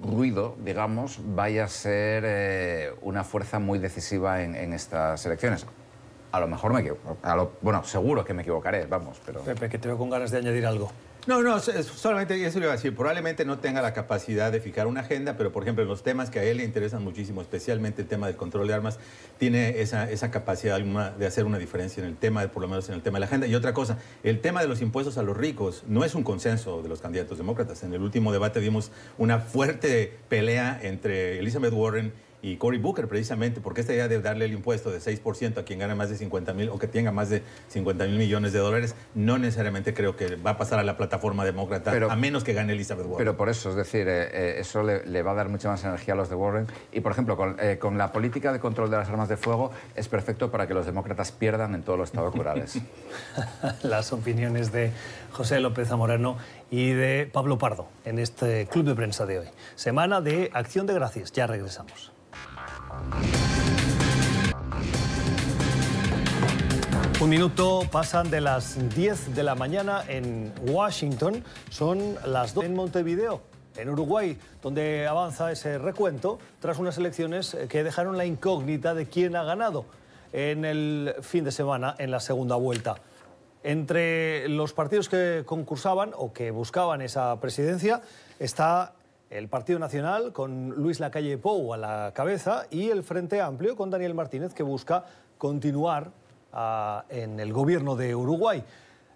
[0.02, 5.66] ruido, digamos, vaya a ser eh, una fuerza muy decisiva en, en estas elecciones.
[6.34, 7.16] A lo mejor me equivoco.
[7.62, 9.42] bueno, seguro que me equivocaré, vamos, pero...
[9.42, 10.90] Pepe, que te veo con ganas de añadir algo.
[11.28, 12.92] No, no, solamente eso le iba a decir.
[12.96, 16.40] Probablemente no tenga la capacidad de fijar una agenda, pero por ejemplo, los temas que
[16.40, 18.98] a él le interesan muchísimo, especialmente el tema del control de armas,
[19.38, 22.96] tiene esa, esa capacidad de hacer una diferencia en el tema, por lo menos en
[22.96, 23.46] el tema de la agenda.
[23.46, 26.82] Y otra cosa, el tema de los impuestos a los ricos no es un consenso
[26.82, 27.84] de los candidatos demócratas.
[27.84, 32.12] En el último debate vimos una fuerte pelea entre Elizabeth Warren
[32.44, 35.78] y Cory Booker precisamente, porque esta idea de darle el impuesto de 6% a quien
[35.78, 38.94] gana más de 50 mil o que tenga más de 50 mil millones de dólares,
[39.14, 42.74] no necesariamente creo que va a pasar a la plataforma demócrata, a menos que gane
[42.74, 43.16] Elizabeth Warren.
[43.16, 46.12] Pero por eso, es decir, eh, eh, eso le, va a dar mucha más energía
[46.12, 46.66] a los de Warren.
[46.92, 50.09] Y, por ejemplo, eh, con, la política de control de las armas de fuego es
[50.09, 52.78] perfecto para que los demócratas pierdan en todos los estados rurales.
[53.83, 54.92] las opiniones de
[55.33, 56.37] José López Zamorano
[56.70, 59.48] y de Pablo Pardo en este club de prensa de hoy.
[59.76, 61.33] Semana de Acción de Gracias.
[61.33, 62.13] Ya regresamos.
[67.20, 72.74] Un minuto pasan de las 10 de la mañana en Washington, son las 2 en
[72.74, 73.40] Montevideo,
[73.76, 79.37] en Uruguay, donde avanza ese recuento tras unas elecciones que dejaron la incógnita de quién
[79.37, 79.87] ha ganado
[80.35, 82.96] en el fin de semana en la segunda vuelta.
[83.62, 88.02] Entre los partidos que concursaban o que buscaban esa presidencia
[88.38, 88.92] está
[89.34, 93.90] el Partido Nacional con Luis Lacalle Pou a la cabeza y el Frente Amplio con
[93.90, 95.06] Daniel Martínez que busca
[95.38, 96.12] continuar
[96.52, 98.62] ah, en el gobierno de Uruguay.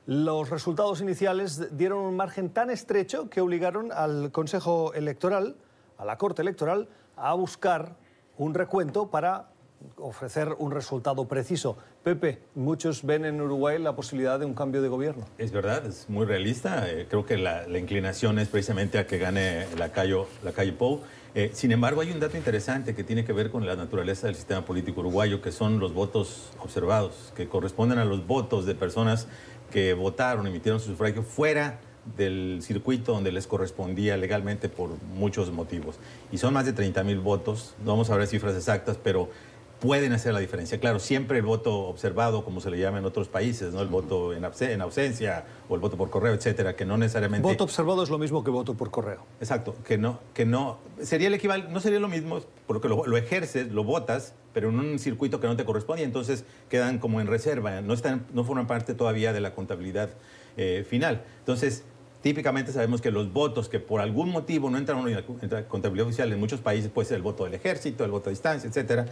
[0.06, 5.54] Los resultados iniciales dieron un margen tan estrecho que obligaron al Consejo Electoral,
[5.98, 7.94] a la Corte Electoral, a buscar
[8.38, 9.50] un recuento para
[9.96, 11.76] ofrecer un resultado preciso.
[12.02, 15.24] Pepe, muchos ven en Uruguay la posibilidad de un cambio de gobierno.
[15.38, 16.90] Es verdad, es muy realista.
[16.90, 21.00] Eh, creo que la, inclinación es precisamente a que gane la calle, la calle Pou.
[21.34, 24.36] Eh, sin embargo, hay un dato interesante que tiene que ver con la naturaleza del
[24.36, 29.28] sistema político uruguayo, que son los votos observados, que corresponden a los votos de personas
[29.70, 31.78] que votaron, emitieron su sufragio fuera
[32.16, 35.96] del circuito donde les correspondía legalmente por muchos motivos.
[36.32, 39.28] Y son más de 30 mil votos, no vamos a ver cifras exactas, pero
[39.80, 40.80] pueden hacer la diferencia.
[40.80, 43.80] Claro, siempre el voto observado, como se le llama en otros países, ¿no?
[43.80, 44.44] el voto en,
[44.80, 47.46] ausencia o el voto por correo, etcétera, que no necesariamente...
[47.46, 49.24] Voto observado es lo mismo que voto por correo.
[49.40, 50.78] Exacto, que no, que no...
[51.00, 54.78] Sería el equivalente, no sería lo mismo, porque lo, lo, ejerces, lo votas, pero en
[54.78, 58.44] un circuito que no te corresponde, y entonces quedan como en reserva, no, están, no
[58.44, 60.10] forman parte todavía de la contabilidad
[60.56, 61.22] eh, final.
[61.40, 61.84] Entonces,
[62.20, 66.32] Típicamente sabemos que los votos que por algún motivo no entran en la contabilidad oficial
[66.32, 69.06] en muchos países puede ser el voto del ejército, el voto a distancia, etcétera,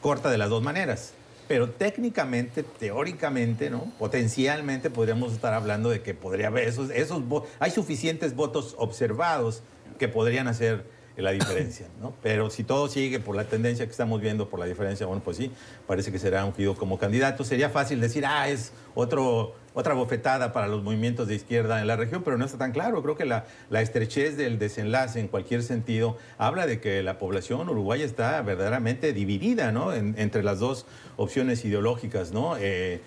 [0.00, 1.12] corta de las dos maneras.
[1.48, 3.92] Pero técnicamente, teóricamente, ¿no?
[3.98, 7.22] potencialmente podríamos estar hablando de que podría haber esos, esos
[7.58, 9.62] hay suficientes votos observados
[9.98, 10.84] que podrían hacer
[11.16, 12.14] la diferencia, ¿no?
[12.22, 15.36] Pero si todo sigue por la tendencia que estamos viendo, por la diferencia, bueno, pues
[15.36, 15.50] sí,
[15.86, 17.44] parece que será ungido como candidato.
[17.44, 21.96] Sería fácil decir, ah, es otro otra bofetada para los movimientos de izquierda en la
[21.96, 23.02] región, pero no está tan claro.
[23.02, 28.04] Creo que la, estrechez del desenlace en cualquier sentido habla de que la población uruguaya
[28.04, 29.92] está verdaderamente dividida ¿no?
[29.94, 32.32] entre las dos opciones ideológicas.
[32.32, 32.56] ¿no?
[32.58, 33.00] Eh,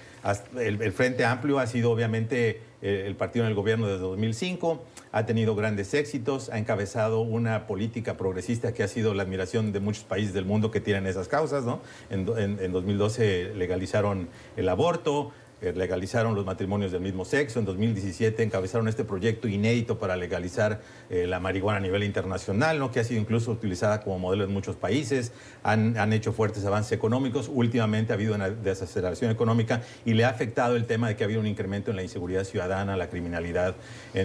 [0.57, 5.55] el, Frente Amplio ha sido obviamente el partido en el gobierno desde 2005, ha tenido
[5.55, 10.33] grandes éxitos, ha encabezado una política progresista que ha sido la admiración de muchos países
[10.33, 11.63] del mundo que tienen esas causas.
[11.63, 11.81] ¿no?
[12.09, 15.31] en, en 2012 legalizaron el aborto,
[15.71, 17.59] legalizaron los matrimonios del mismo sexo.
[17.59, 22.91] En 2017 encabezaron este proyecto inédito para legalizar eh, la marihuana a nivel internacional, ¿no?
[22.91, 25.31] que ha sido incluso utilizada como modelo en muchos países.
[25.63, 27.49] Han, han, hecho fuertes avances económicos.
[27.51, 31.25] Últimamente ha habido una desaceleración económica y le ha afectado el tema de que ha
[31.25, 33.75] habido un incremento en la inseguridad ciudadana, la criminalidad,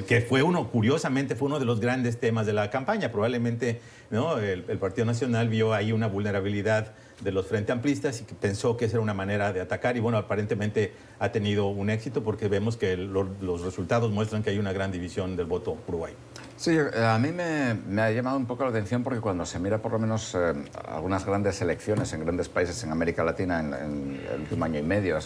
[0.06, 3.12] que fue uno, curiosamente, fue uno de los grandes temas de la campaña.
[3.12, 4.38] Probablemente ¿no?
[4.38, 8.84] el Partido Nacional vio ahí una vulnerabilidad de los Frente Amplistas y que pensó que
[8.84, 12.76] esa era una manera de atacar y bueno, aparentemente ha tenido un éxito porque vemos
[12.76, 16.16] que los resultados muestran que hay una gran división del voto uruguayo.
[16.58, 19.78] Sí, eh, a mí me, ha llamado un poco la atención porque cuando se mira
[19.78, 20.54] por lo menos eh,
[20.88, 25.16] algunas grandes elecciones en grandes países en América Latina en, el último año y medio,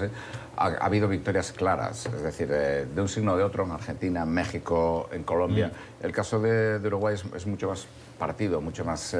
[0.58, 4.24] ha, habido victorias claras, es decir, eh, de un signo o de otro en Argentina,
[4.24, 5.68] en México, en Colombia.
[5.68, 6.04] Mm.
[6.04, 7.86] El caso de, Uruguay es, mucho más
[8.18, 9.16] partido, mucho más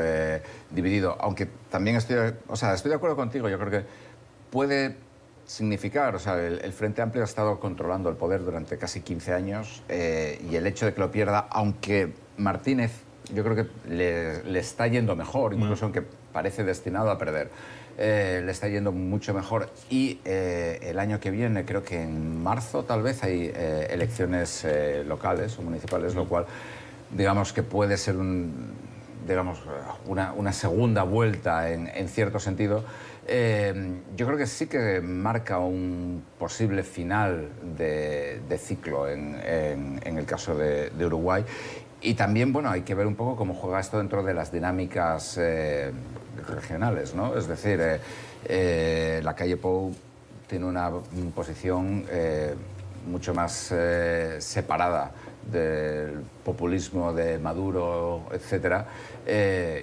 [0.70, 3.86] dividido, aunque también estoy, o sea, estoy de acuerdo contigo, yo creo que
[4.50, 4.96] puede
[5.46, 9.82] significar, o sea, el, Frente Amplio ha estado controlando el poder durante casi 15 años
[9.88, 12.92] eh, y el hecho de que lo pierda, aunque Martínez
[13.34, 16.02] yo creo que le, está yendo mejor, incluso aunque
[16.32, 17.50] parece destinado a perder,
[17.98, 19.70] eh, le está yendo mucho mejor.
[19.90, 23.52] Y eh, el año que viene, creo que en marzo tal vez hay
[23.90, 24.66] elecciones
[25.06, 26.46] locales o municipales, lo cual
[27.10, 28.72] digamos que puede ser un,
[29.26, 29.62] digamos,
[30.06, 32.84] una, una segunda vuelta en, en cierto sentido.
[33.26, 40.56] Eh, yo creo que sí que marca un posible final de, ciclo en, el caso
[40.56, 41.44] de, Uruguay.
[42.00, 45.38] Y también, bueno, hay que ver un poco cómo juega esto dentro de las dinámicas
[45.40, 45.92] eh,
[46.48, 47.36] regionales, ¿no?
[47.36, 47.80] Es decir,
[48.44, 49.94] eh, la calle Pou
[50.48, 50.90] tiene una
[51.34, 52.04] posición
[53.06, 53.72] mucho más
[54.38, 55.12] separada
[55.50, 58.86] del populismo de Maduro, etcétera,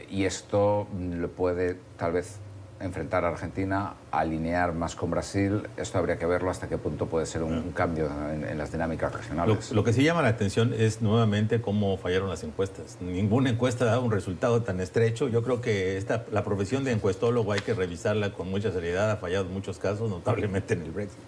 [0.10, 2.38] y esto lo puede tal vez
[2.80, 7.26] enfrentar a Argentina, alinear más con Brasil, esto habría que verlo hasta qué punto puede
[7.26, 9.72] ser un, cambio en, las dinámicas regionales.
[9.72, 12.98] Lo, que sí llama la atención es nuevamente cómo fallaron las encuestas.
[13.02, 15.28] Ninguna encuesta da un resultado tan estrecho.
[15.28, 19.12] Yo creo que esta, la profesión de encuestólogo hay que revisarla con mucha seriedad.
[19.12, 21.20] Ha fallado en muchos casos, notablemente en el Brexit.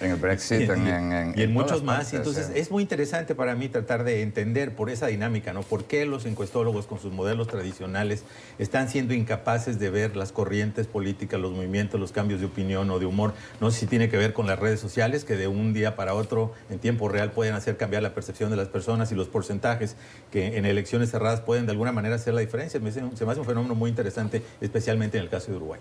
[0.00, 1.98] En el Brexit, y, en, y- en- y en en muchos más.
[2.04, 2.60] partes, Entonces, eh.
[2.60, 5.62] es muy interesante para mí tratar de entender por esa dinámica, ¿no?
[5.62, 8.24] ¿Por qué los encuestólogos con sus modelos tradicionales
[8.58, 12.98] están siendo incapaces de ver las corrientes políticas, los movimientos, los cambios de opinión o
[12.98, 13.34] de humor?
[13.60, 16.14] No sé si tiene que ver con las redes sociales, que de un día para
[16.14, 19.96] otro, en tiempo real, pueden hacer cambiar la percepción de las personas y los porcentajes
[20.30, 22.80] que en elecciones cerradas pueden de alguna manera hacer la diferencia.
[22.80, 25.80] Me hace- se me hace un fenómeno muy interesante, especialmente en el caso de Uruguay.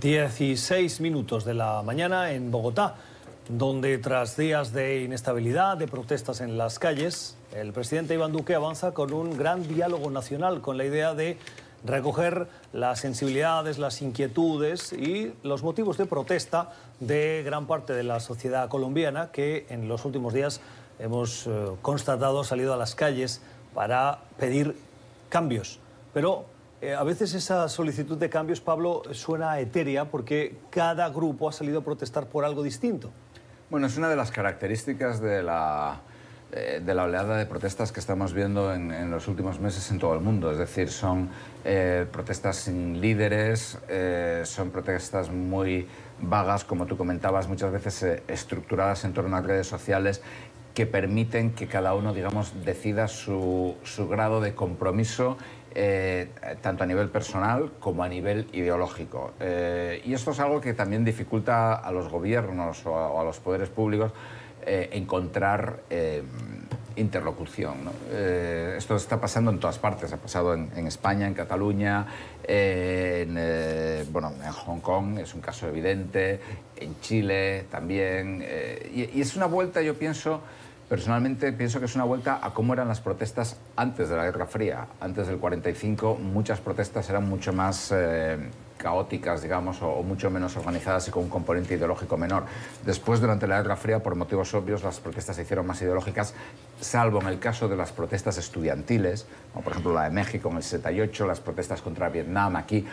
[0.00, 2.96] 16 minutos de la mañana en Bogotá,
[3.48, 8.92] donde tras días de inestabilidad, de protestas en las calles, el presidente Iván Duque avanza
[8.92, 11.38] con un gran diálogo nacional, con la idea de
[11.84, 18.18] recoger las sensibilidades, las inquietudes y los motivos de protesta de gran parte de la
[18.18, 20.60] sociedad colombiana que en los últimos días
[20.98, 21.50] hemos eh,
[21.82, 23.42] constatado ha salido a las calles
[23.74, 24.76] para pedir
[25.28, 25.78] cambios.
[26.12, 26.46] Pero
[26.80, 31.80] eh, a veces esa solicitud de cambios, Pablo, suena etérea porque cada grupo ha salido
[31.80, 33.10] a protestar por algo distinto.
[33.68, 36.00] Bueno, es una de las características de la,
[36.52, 40.52] eh, oleada de protestas que estamos viendo en, los últimos meses en todo el mundo.
[40.52, 41.28] Es decir, son
[41.64, 45.88] eh, protestas sin líderes, eh, son protestas muy
[46.20, 50.22] vagas, como tú comentabas, muchas veces estructuradas en torno a redes sociales
[50.76, 55.38] que permiten que cada uno, digamos, decida su, su grado de compromiso
[55.74, 56.28] eh,
[56.60, 59.32] tanto a nivel personal como a nivel ideológico.
[59.40, 63.70] Eh, y esto es algo que también dificulta a los gobiernos o a, los poderes
[63.70, 64.12] públicos
[64.66, 65.80] eh, encontrar
[66.96, 67.76] interlocución.
[68.76, 72.06] esto está pasando en todas partes, ha pasado en, España, en Cataluña,
[72.42, 73.34] en,
[74.12, 76.40] bueno, en Hong Kong, es un caso evidente,
[76.76, 78.42] en Chile también.
[78.94, 80.40] y es una vuelta, yo pienso,
[80.88, 84.46] Personalmente pienso que es una vuelta a cómo eran las protestas antes de la Guerra
[84.46, 84.86] Fría.
[85.00, 88.38] Antes del 45 muchas protestas eran mucho más eh,
[88.78, 92.44] caóticas, digamos, o, o mucho menos organizadas y con un componente ideológico menor.
[92.84, 96.34] Después, durante la Guerra Fría, por motivos obvios, las protestas se hicieron más ideológicas,
[96.80, 100.58] salvo en el caso de las protestas estudiantiles, como por ejemplo la de México en
[100.58, 102.86] el 68, las protestas contra Vietnam aquí,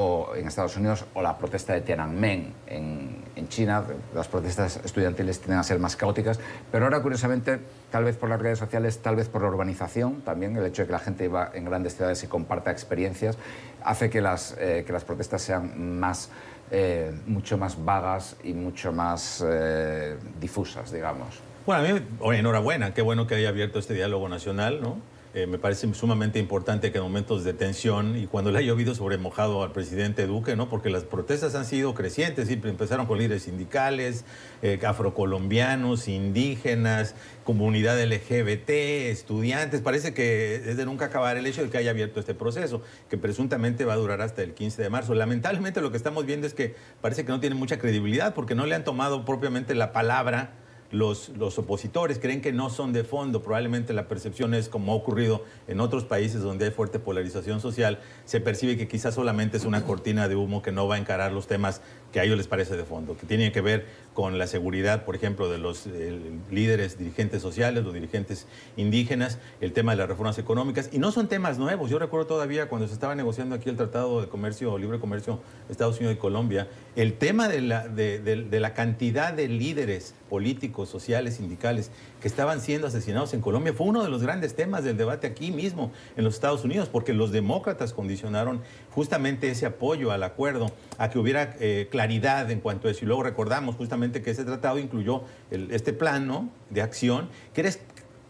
[0.00, 3.82] o en Estados Unidos, o la protesta de Tiananmen en, en China.
[4.14, 6.38] Las protestas estudiantiles tienden a ser más caóticas,
[6.70, 7.58] pero ahora, curiosamente,
[7.90, 10.86] tal vez por las redes sociales, tal vez por la urbanización, también el hecho de
[10.86, 13.38] que la gente va en grandes ciudades y comparta experiencias,
[13.82, 16.30] hace que las, eh, que las protestas sean más,
[16.70, 21.40] eh, mucho más vagas y mucho más eh, difusas, digamos.
[21.66, 24.98] Bueno, a mí, enhorabuena, qué bueno que haya abierto este diálogo nacional, ¿no?
[25.34, 28.94] Eh, me parece sumamente importante que en momentos de tensión y cuando le ha llovido
[28.94, 30.70] sobre mojado al presidente Duque, ¿no?
[30.70, 34.24] Porque las protestas han sido crecientes, siempre empezaron con líderes sindicales,
[34.62, 37.14] eh, afrocolombianos, indígenas,
[37.44, 39.82] comunidad LGBT, estudiantes.
[39.82, 43.18] Parece que es de nunca acabar el hecho de que haya abierto este proceso, que
[43.18, 45.12] presuntamente va a durar hasta el 15 de marzo.
[45.14, 48.64] Lamentablemente lo que estamos viendo es que parece que no tiene mucha credibilidad porque no
[48.64, 50.52] le han tomado propiamente la palabra
[50.90, 53.42] los, los, opositores creen que no son de fondo.
[53.42, 58.00] Probablemente la percepción es, como ha ocurrido en otros países donde hay fuerte polarización social,
[58.24, 61.32] se percibe que quizás solamente es una cortina de humo que no va a encarar
[61.32, 64.46] los temas que a ellos les parece de fondo, que tienen que ver con la
[64.46, 66.18] seguridad, por ejemplo, de los eh,
[66.50, 70.90] líderes, dirigentes sociales, los dirigentes indígenas, el tema de las reformas económicas.
[70.92, 71.88] Y no son temas nuevos.
[71.90, 75.98] Yo recuerdo todavía cuando se estaba negociando aquí el Tratado de Comercio, Libre Comercio Estados
[75.98, 76.66] Unidos y Colombia,
[76.96, 81.90] el tema de la cantidad de líderes políticos, sociales, sindicales
[82.20, 85.50] que estaban siendo asesinados en Colombia fue uno de los grandes temas del debate aquí
[85.50, 91.10] mismo en los Estados Unidos, porque los demócratas condicionaron justamente ese apoyo al acuerdo a
[91.10, 93.04] que hubiera eh, claridad en cuanto a eso.
[93.04, 97.70] Y luego recordamos justamente que ese tratado incluyó este plano de acción, que era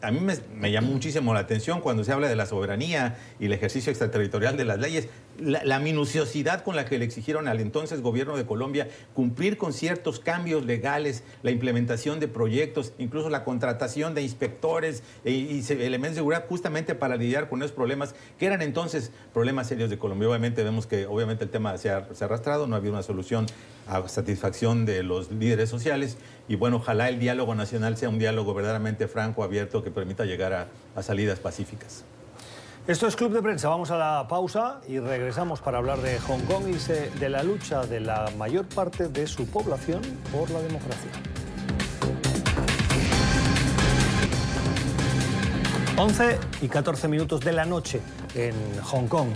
[0.00, 3.46] a mí me, me, llamó muchísimo la atención cuando se habla de la soberanía y
[3.46, 8.00] el ejercicio extraterritorial de las leyes, la, minuciosidad con la que le exigieron al entonces
[8.00, 14.14] gobierno de Colombia cumplir con ciertos cambios legales, la implementación de proyectos, incluso la contratación
[14.14, 18.62] de inspectores e, y, elementos de seguridad justamente para lidiar con esos problemas que eran
[18.62, 20.28] entonces problemas serios de Colombia.
[20.28, 23.46] Obviamente vemos que obviamente el tema se ha, arrastrado, no ha habido una solución
[23.86, 28.54] a satisfacción de los líderes sociales y bueno, ojalá el diálogo nacional sea un diálogo
[28.54, 32.04] verdaderamente franco, abierto, que permita llegar a, salidas pacíficas.
[32.88, 36.40] Esto es Club de Prensa, vamos a la pausa y regresamos para hablar de Hong
[36.46, 40.00] Kong y de la lucha de la mayor parte de su población
[40.32, 41.10] por la democracia.
[45.98, 48.00] 11 y 14 minutos de la noche
[48.34, 49.28] en Hong Kong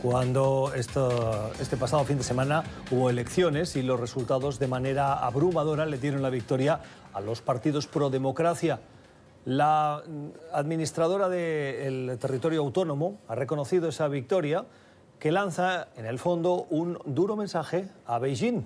[0.00, 5.98] cuando este pasado fin de semana hubo elecciones y los resultados de manera abrumadora le
[5.98, 6.80] dieron la victoria
[7.12, 8.80] a los partidos pro democracia.
[9.44, 10.02] La
[10.52, 14.64] administradora del territorio autónomo ha reconocido esa victoria
[15.18, 18.64] que lanza en el fondo un duro mensaje a Beijing.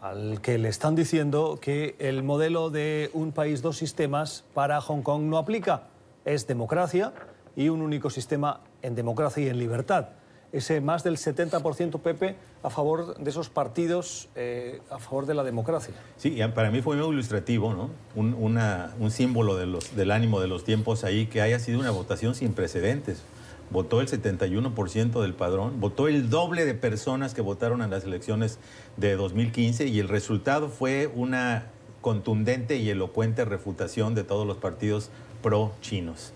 [0.00, 5.02] al que le están diciendo que el modelo de un país, dos sistemas para Hong
[5.02, 5.82] Kong no aplica.
[6.24, 7.12] Es democracia
[7.54, 10.08] y un único sistema en democracia y en libertad.
[10.52, 15.44] Ese más del 70% Pepe a favor de esos partidos, eh, a favor de la
[15.44, 15.94] democracia.
[16.16, 17.90] Sí, para mí fue muy ilustrativo, ¿no?
[18.16, 23.22] Un, símbolo del ánimo de los tiempos ahí, que haya sido una votación sin precedentes
[23.70, 28.58] votó el 71% del padrón, votó el doble de personas que votaron en las elecciones
[28.96, 31.66] de 2015 y el resultado fue una
[32.00, 35.10] contundente y elocuente refutación de todos los partidos
[35.42, 36.32] pro-chinos.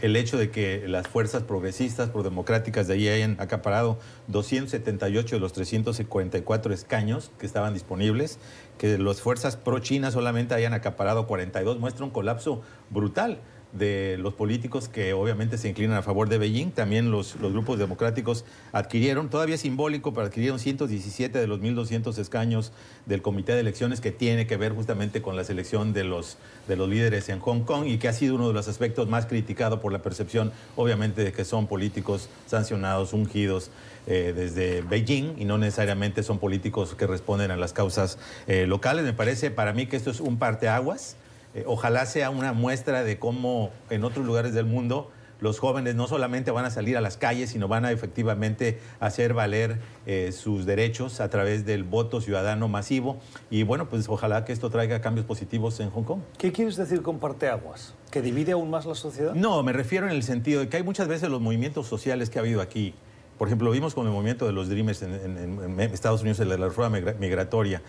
[0.00, 5.52] El hecho de que las fuerzas progresistas, pro-democráticas de allí hayan acaparado 278 de los
[5.52, 8.38] 354 escaños que estaban disponibles,
[8.78, 13.40] que las fuerzas pro-chinas solamente hayan acaparado 42, muestra un colapso brutal
[13.74, 16.70] de los políticos que obviamente se inclinan a favor de Beijing.
[16.70, 22.72] También los, los grupos democráticos adquirieron, todavía simbólico, pero adquirieron 117 de los 1.200 escaños
[23.06, 26.76] del Comité de Elecciones que tiene que ver justamente con la selección de los, de
[26.76, 29.80] los líderes en Hong Kong y que ha sido uno de los aspectos más criticados
[29.80, 33.70] por la percepción, obviamente, de que son políticos sancionados, ungidos
[34.06, 39.04] eh, desde Beijing y no necesariamente son políticos que responden a las causas eh, locales.
[39.04, 41.16] Me parece para mí que esto es un parteaguas
[41.54, 46.06] eh, ojalá sea una muestra de cómo en otros lugares del mundo los jóvenes no
[46.06, 50.64] solamente van a salir a las calles, sino van a efectivamente hacer valer eh, sus
[50.64, 53.18] derechos a través del voto ciudadano masivo.
[53.50, 56.20] Y bueno, pues ojalá que esto traiga cambios positivos en Hong Kong.
[56.38, 57.94] ¿Qué quieres decir con parteaguas?
[58.10, 59.34] ¿Que divide aún más la sociedad?
[59.34, 62.38] No, me refiero en el sentido de que hay muchas veces los movimientos sociales que
[62.38, 62.94] ha habido aquí.
[63.36, 66.48] Por ejemplo, lo vimos con el movimiento de los Dreamers en, en Estados Unidos, en
[66.48, 67.82] la reforma migratoria.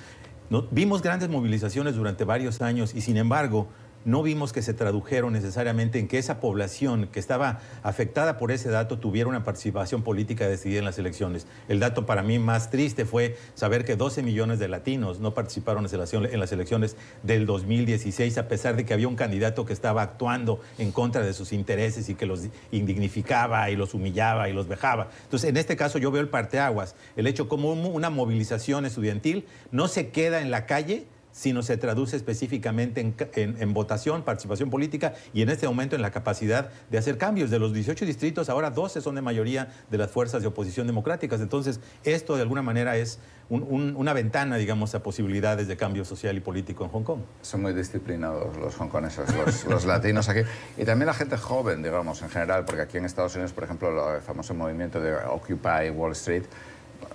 [0.50, 3.68] No, vimos grandes movilizaciones durante varios años y sin embargo
[4.06, 8.70] no vimos que se tradujeron necesariamente en que esa población que estaba afectada por ese
[8.70, 11.48] dato tuviera una participación política decidida en las elecciones.
[11.68, 15.88] El dato para mí más triste fue saber que 12 millones de latinos no participaron
[15.92, 20.62] en las elecciones del 2016, a pesar de que había un candidato que estaba actuando
[20.78, 22.42] en contra de sus intereses y que los
[22.72, 25.10] indignificaba y los humillaba y los vejaba.
[25.24, 29.88] Entonces, en este caso yo veo el parteaguas, el hecho como una movilización estudiantil no
[29.88, 35.50] se queda en la calle, sino se traduce específicamente en, votación, participación política y en
[35.50, 37.50] este momento en la capacidad de hacer cambios.
[37.50, 41.42] De los 18 distritos, ahora 12 son de mayoría de las fuerzas de oposición democráticas.
[41.42, 43.20] Entonces, esto de alguna manera es
[43.50, 47.20] una ventana, digamos, a posibilidades de cambio social y político en Hong Kong.
[47.42, 50.40] Son muy disciplinados los hongkoneses, los, los latinos aquí.
[50.78, 54.16] Y también la gente joven, digamos, en general, porque aquí en Estados Unidos, por ejemplo,
[54.16, 56.46] el famoso movimiento de Occupy Wall Street,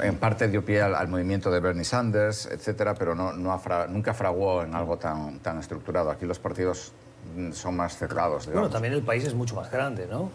[0.00, 4.74] en parte dio pie al, movimiento de Bernie Sanders, etcétera, pero no, nunca fraguó en
[4.74, 6.10] algo tan, tan estructurado.
[6.10, 6.92] Aquí los partidos
[7.36, 8.46] mm, son más cerrados.
[8.46, 10.30] Bueno, también el país es mucho más grande, ¿no?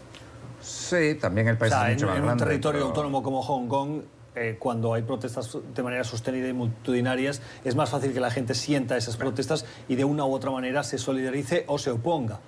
[0.60, 2.32] Sí, también el país es mucho más grande.
[2.32, 4.02] En un territorio autónomo como Hong Kong,
[4.34, 8.54] eh, cuando hay protestas de manera sostenida y multitudinarias, es más fácil que la gente
[8.54, 12.40] sienta esas protestas y de una u otra manera se solidarice o se oponga.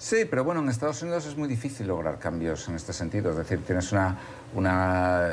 [0.00, 3.32] Sí, pero bueno, en Estados Unidos es muy difícil lograr cambios en este sentido.
[3.32, 4.16] Es decir, tienes una,
[4.54, 5.26] una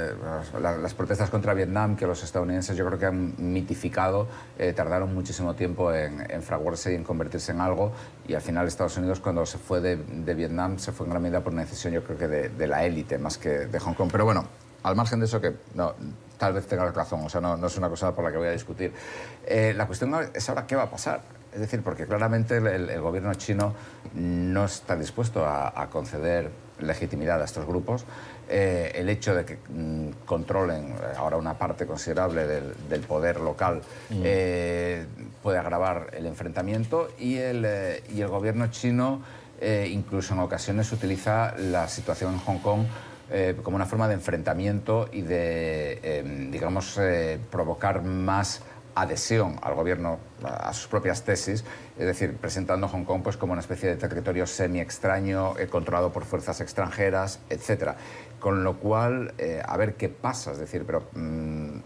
[0.60, 5.54] las protestas contra Vietnam que los estadounidenses yo creo que han mitificado, eh, tardaron muchísimo
[5.54, 7.92] tiempo en, fraguarse y en convertirse en algo.
[8.28, 11.42] Y al final Estados Unidos cuando se fue de, Vietnam se fue en gran medida
[11.42, 14.10] por una decisión yo creo que de, la élite más que de Hong Kong.
[14.12, 14.46] Pero bueno,
[14.82, 15.94] al margen de eso que no,
[16.40, 18.48] tal vez tenga razón, o sea, no, no, es una cosa por la que voy
[18.48, 18.92] a discutir.
[19.46, 21.22] Eh, la cuestión es ahora qué va a pasar.
[21.56, 23.74] Es decir, porque claramente el, gobierno chino
[24.14, 26.52] no está dispuesto a, conceder
[26.82, 28.04] legitimidad a estos grupos.
[28.50, 33.82] Eh, el hecho de que mm, controlen eh, ahora una parte considerable del, poder local
[34.10, 34.22] mm.
[34.24, 35.06] eh,
[35.42, 37.66] puede agravar el enfrentamiento y el,
[38.14, 39.22] y el gobierno chino
[39.90, 42.82] incluso en ocasiones utiliza la situación en Hong Kong
[43.64, 47.00] como una forma de enfrentamiento y de, digamos,
[47.50, 48.62] provocar más
[48.96, 51.64] adhesión al gobierno, a sus propias tesis,
[52.00, 56.24] es decir, presentando Hong Kong pues, como una especie de territorio semi-extraño, eh, controlado por
[56.24, 57.92] fuerzas extranjeras, etc.
[58.40, 61.04] Con lo cual, eh, a ver qué pasa, es decir, pero...
[61.14, 61.80] Mm,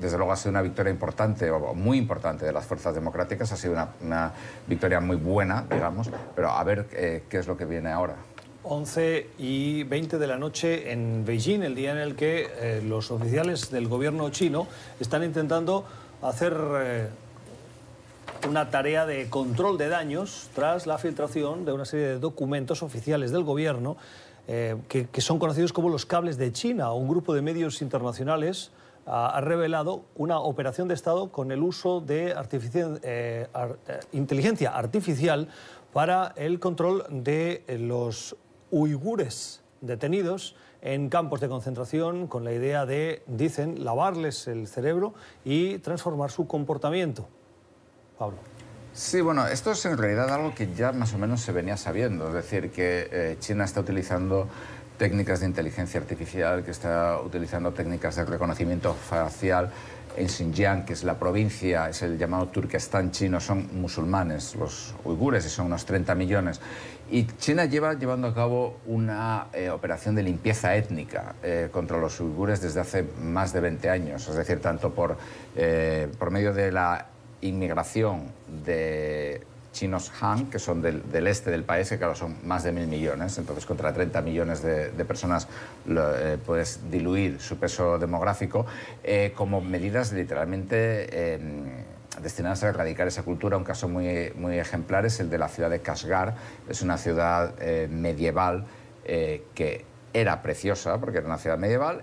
[0.00, 3.72] desde luego ha sido una victoria importante, muy importante de las fuerzas democráticas, ha sido
[4.02, 4.30] una,
[4.66, 8.14] victoria muy buena, digamos, pero a ver eh, qué es lo que viene ahora.
[8.62, 13.70] 11 y 20 de la noche en Beijing, el día en el que los oficiales
[13.70, 14.66] del gobierno chino
[15.00, 15.86] están intentando
[16.28, 17.08] hacer eh,
[18.48, 23.30] una tarea de control de daños tras la filtración de una serie de documentos oficiales
[23.30, 23.96] del gobierno
[24.48, 26.92] eh, que, son conocidos como los cables de China.
[26.92, 28.70] Un grupo de medios internacionales
[29.06, 32.34] ha, revelado una operación de Estado con el uso de
[33.02, 33.46] eh,
[34.12, 35.48] inteligencia artificial
[35.92, 38.36] para el control de los
[38.70, 40.54] uigures detenidos
[40.86, 45.14] en campos de concentración con la idea de, dicen, lavarles el cerebro
[45.44, 47.28] y transformar su comportamiento.
[48.18, 48.38] Pablo.
[48.92, 52.28] Sí, bueno, esto es en realidad algo que ya más o menos se venía sabiendo,
[52.28, 54.48] es decir, que eh, China está utilizando
[54.96, 59.70] técnicas de inteligencia artificial, que está utilizando técnicas de reconocimiento facial
[60.16, 65.44] en Xinjiang, que es la provincia, es el llamado Turkestán chino, son musulmanes, los uigures,
[65.46, 66.60] y son unos 30 millones.
[67.10, 72.18] Y China lleva llevando a cabo una eh, operación de limpieza étnica eh, contra los
[72.20, 75.16] uigures desde hace más de 20 años, es decir, tanto por,
[76.18, 77.06] por medio de la
[77.40, 78.32] inmigración
[78.64, 79.42] de
[79.76, 83.36] chinos Han, que son del, este del país, que claro son más de mil millones,
[83.36, 85.46] entonces contra 30 millones de, personas
[85.86, 88.64] eh, puedes diluir su peso demográfico,
[89.04, 91.64] eh, como medidas literalmente em,
[92.22, 93.58] destinadas a erradicar esa cultura.
[93.58, 96.34] Un caso muy, muy ejemplar es el de la ciudad de Kashgar,
[96.68, 98.64] es una ciudad eh, medieval
[99.54, 102.02] que era preciosa, porque era una ciudad medieval,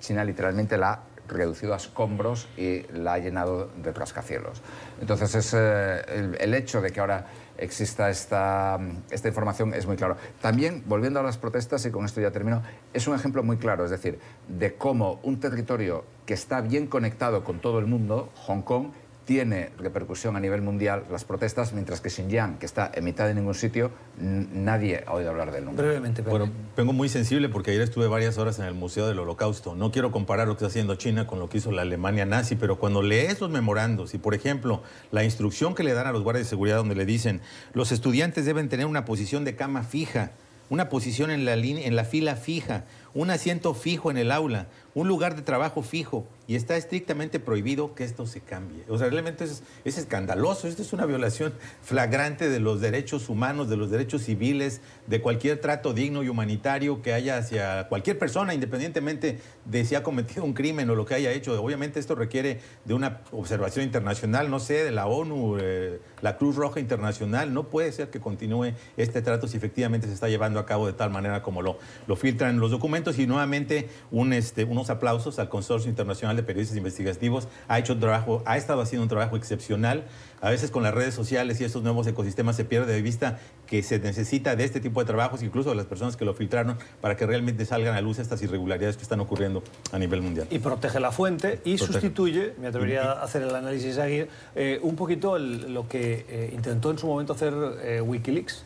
[0.00, 0.98] China literalmente la
[1.32, 4.62] reducido a escombros y la ha llenado de rascacielos.
[5.00, 7.26] Entonces, es, eh, el, hecho de que ahora
[7.58, 8.78] exista esta,
[9.10, 10.16] esta información es muy claro.
[10.40, 12.62] También, volviendo a las protestas, y con esto ya termino,
[12.92, 14.18] es un ejemplo muy claro, es decir,
[14.48, 18.88] de cómo un territorio que está bien conectado con todo el mundo, Hong Kong,
[19.24, 23.34] tiene repercusión a nivel mundial las protestas, mientras que Xinjiang, que está en mitad de
[23.34, 25.86] ningún sitio, nadie ha oído hablar del nombre.
[25.86, 29.74] Brevemente, Bueno, vengo muy sensible porque ayer estuve varias horas en el Museo del Holocausto.
[29.74, 32.56] No quiero comparar lo que está haciendo China con lo que hizo la Alemania nazi,
[32.56, 36.22] pero cuando lees los memorandos y, por ejemplo, la instrucción que le dan a los
[36.22, 37.40] guardias de seguridad donde le dicen
[37.72, 40.32] los estudiantes deben tener una posición de cama fija,
[40.68, 42.84] una posición en la, en la fila fija,
[43.14, 47.94] un asiento fijo en el aula, un lugar de trabajo fijo y está estrictamente prohibido
[47.94, 48.84] que esto se cambie.
[48.88, 50.68] O sea, realmente es, es, escandaloso.
[50.68, 55.60] Esto es una violación flagrante de los derechos humanos, de los derechos civiles, de cualquier
[55.60, 60.52] trato digno y humanitario que haya hacia cualquier persona, independientemente de si ha cometido un
[60.52, 61.60] crimen o lo que haya hecho.
[61.62, 66.56] Obviamente esto requiere de una observación internacional, no sé, de la ONU, eh, la Cruz
[66.56, 67.54] Roja Internacional.
[67.54, 70.92] No puede ser que continúe este trato si efectivamente se está llevando a cabo de
[70.92, 73.01] tal manera como lo, lo filtran los documentos.
[73.10, 77.48] Y nuevamente un, este, unos aplausos al Consorcio Internacional de Periodistas Investigativos.
[77.68, 80.04] Ha hecho un trabajo, ha estado haciendo un trabajo excepcional.
[80.40, 83.82] A veces con las redes sociales y estos nuevos ecosistemas se pierde de vista que
[83.82, 87.16] se necesita de este tipo de trabajos, incluso de las personas que lo filtraron, para
[87.16, 90.46] que realmente salgan a luz estas irregularidades que están ocurriendo a nivel mundial.
[90.50, 94.24] Y protege la fuente y sustituye, me atrevería a hacer el análisis aquí,
[94.54, 98.64] eh, un poquito lo que eh, intentó en su momento hacer eh, Wikileaks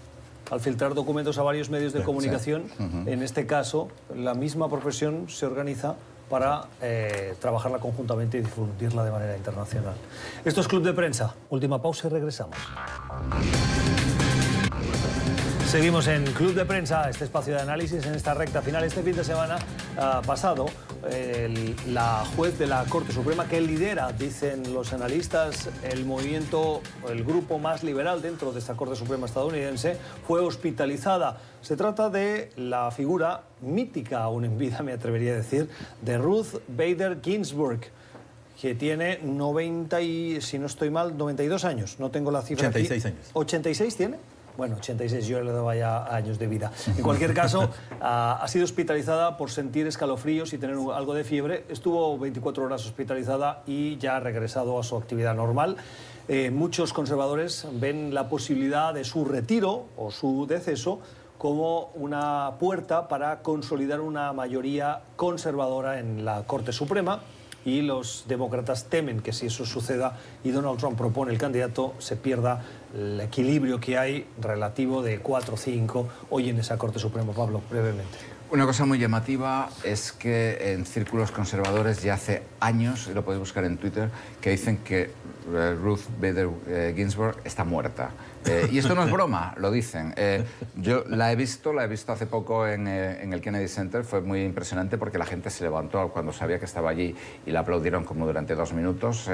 [0.51, 2.65] al filtrar documentos a varios medios de comunicación.
[3.07, 5.97] En este caso, la misma profesión se organiza
[6.29, 9.95] para eh, trabajarla conjuntamente y difundirla de manera internacional.
[10.45, 11.35] Esto es Club de Prensa.
[11.51, 12.57] Última pausa y regresamos.
[15.69, 18.85] Seguimos en Club de Prensa, este espacio de análisis en esta recta final.
[18.85, 19.59] Este fin de semana
[19.99, 20.67] ah, pasado,
[21.89, 27.59] la juez de la Corte Suprema que lidera, dicen los analistas, el movimiento, el grupo
[27.59, 29.97] más liberal dentro de esta Corte Suprema estadounidense,
[30.27, 31.39] fue hospitalizada.
[31.63, 35.69] Se trata de la figura mítica, aún en vida me atrevería a decir,
[36.03, 37.81] de Ruth Bader Ginsburg
[38.61, 41.97] que tiene 90 y, si no estoy mal, 92 años.
[41.99, 43.31] No tengo la cifra 86 años.
[43.35, 44.17] ¿86 tiene?
[44.57, 46.73] Bueno, 86 yo le daba ya años de vida.
[46.97, 47.69] En cualquier caso,
[48.01, 51.65] ha sido hospitalizada por sentir escalofríos y tener algo de fiebre.
[51.69, 55.77] Estuvo 24 horas hospitalizada y ya ha regresado a su actividad normal.
[56.29, 61.01] Eh, muchos conservadores ven la posibilidad de su retiro o su deceso
[61.39, 67.21] como una puerta para consolidar una mayoría conservadora en la Corte Suprema
[67.67, 72.17] y los demócratas temen que si eso suceda y Donald Trump propone el candidato, se
[72.17, 72.65] pierda
[72.95, 77.33] el equilibrio que hay relativo de 4-5 hoy en esa Corte Suprema.
[77.33, 78.36] Pablo, brevemente.
[78.49, 83.41] Una cosa muy llamativa es que en círculos conservadores ya hace años, y lo podéis
[83.41, 84.09] buscar en Twitter,
[84.41, 85.11] que dicen que
[85.53, 88.11] eh, Ruth Bader eh, Ginsburg está muerta.
[88.45, 90.15] Eh, y esto no es broma, lo dicen.
[90.77, 94.45] yo la he visto, la he visto hace poco en, el Kennedy Center, fue muy
[94.45, 97.17] impresionante porque la gente se levantó cuando sabía que estaba allí
[97.47, 99.29] y la aplaudieron como durante dos minutos.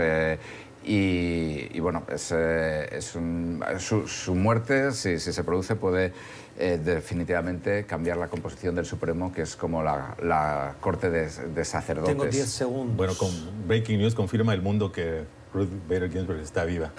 [0.84, 6.12] Y, bueno, su, muerte, si, se produce, puede
[6.56, 12.12] definitivamente cambiar la composición del Supremo, que es como la, corte de, de sacerdotes.
[12.12, 12.96] Tengo 10 segundos.
[12.96, 13.30] Bueno, con
[13.66, 16.92] Breaking News confirma el mundo que Ruth Bader Ginsburg está viva.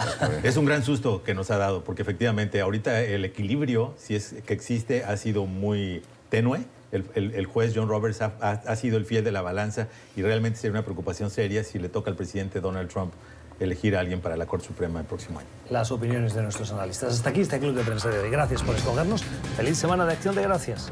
[0.43, 4.35] es un gran susto que nos ha dado, porque efectivamente ahorita el equilibrio, si es
[4.45, 6.65] que existe, ha sido muy tenue.
[6.91, 10.83] El, juez John Roberts ha, sido el fiel de la balanza y realmente sería una
[10.83, 13.13] preocupación seria si le toca al presidente Donald Trump
[13.59, 15.47] elegir a alguien para la Corte Suprema el próximo año.
[15.69, 17.13] Las opiniones de nuestros analistas.
[17.13, 18.29] Hasta aquí este Club de Prensa de hoy.
[18.29, 19.23] Gracias por escogernos.
[19.55, 20.91] Feliz semana de Acción de Gracias.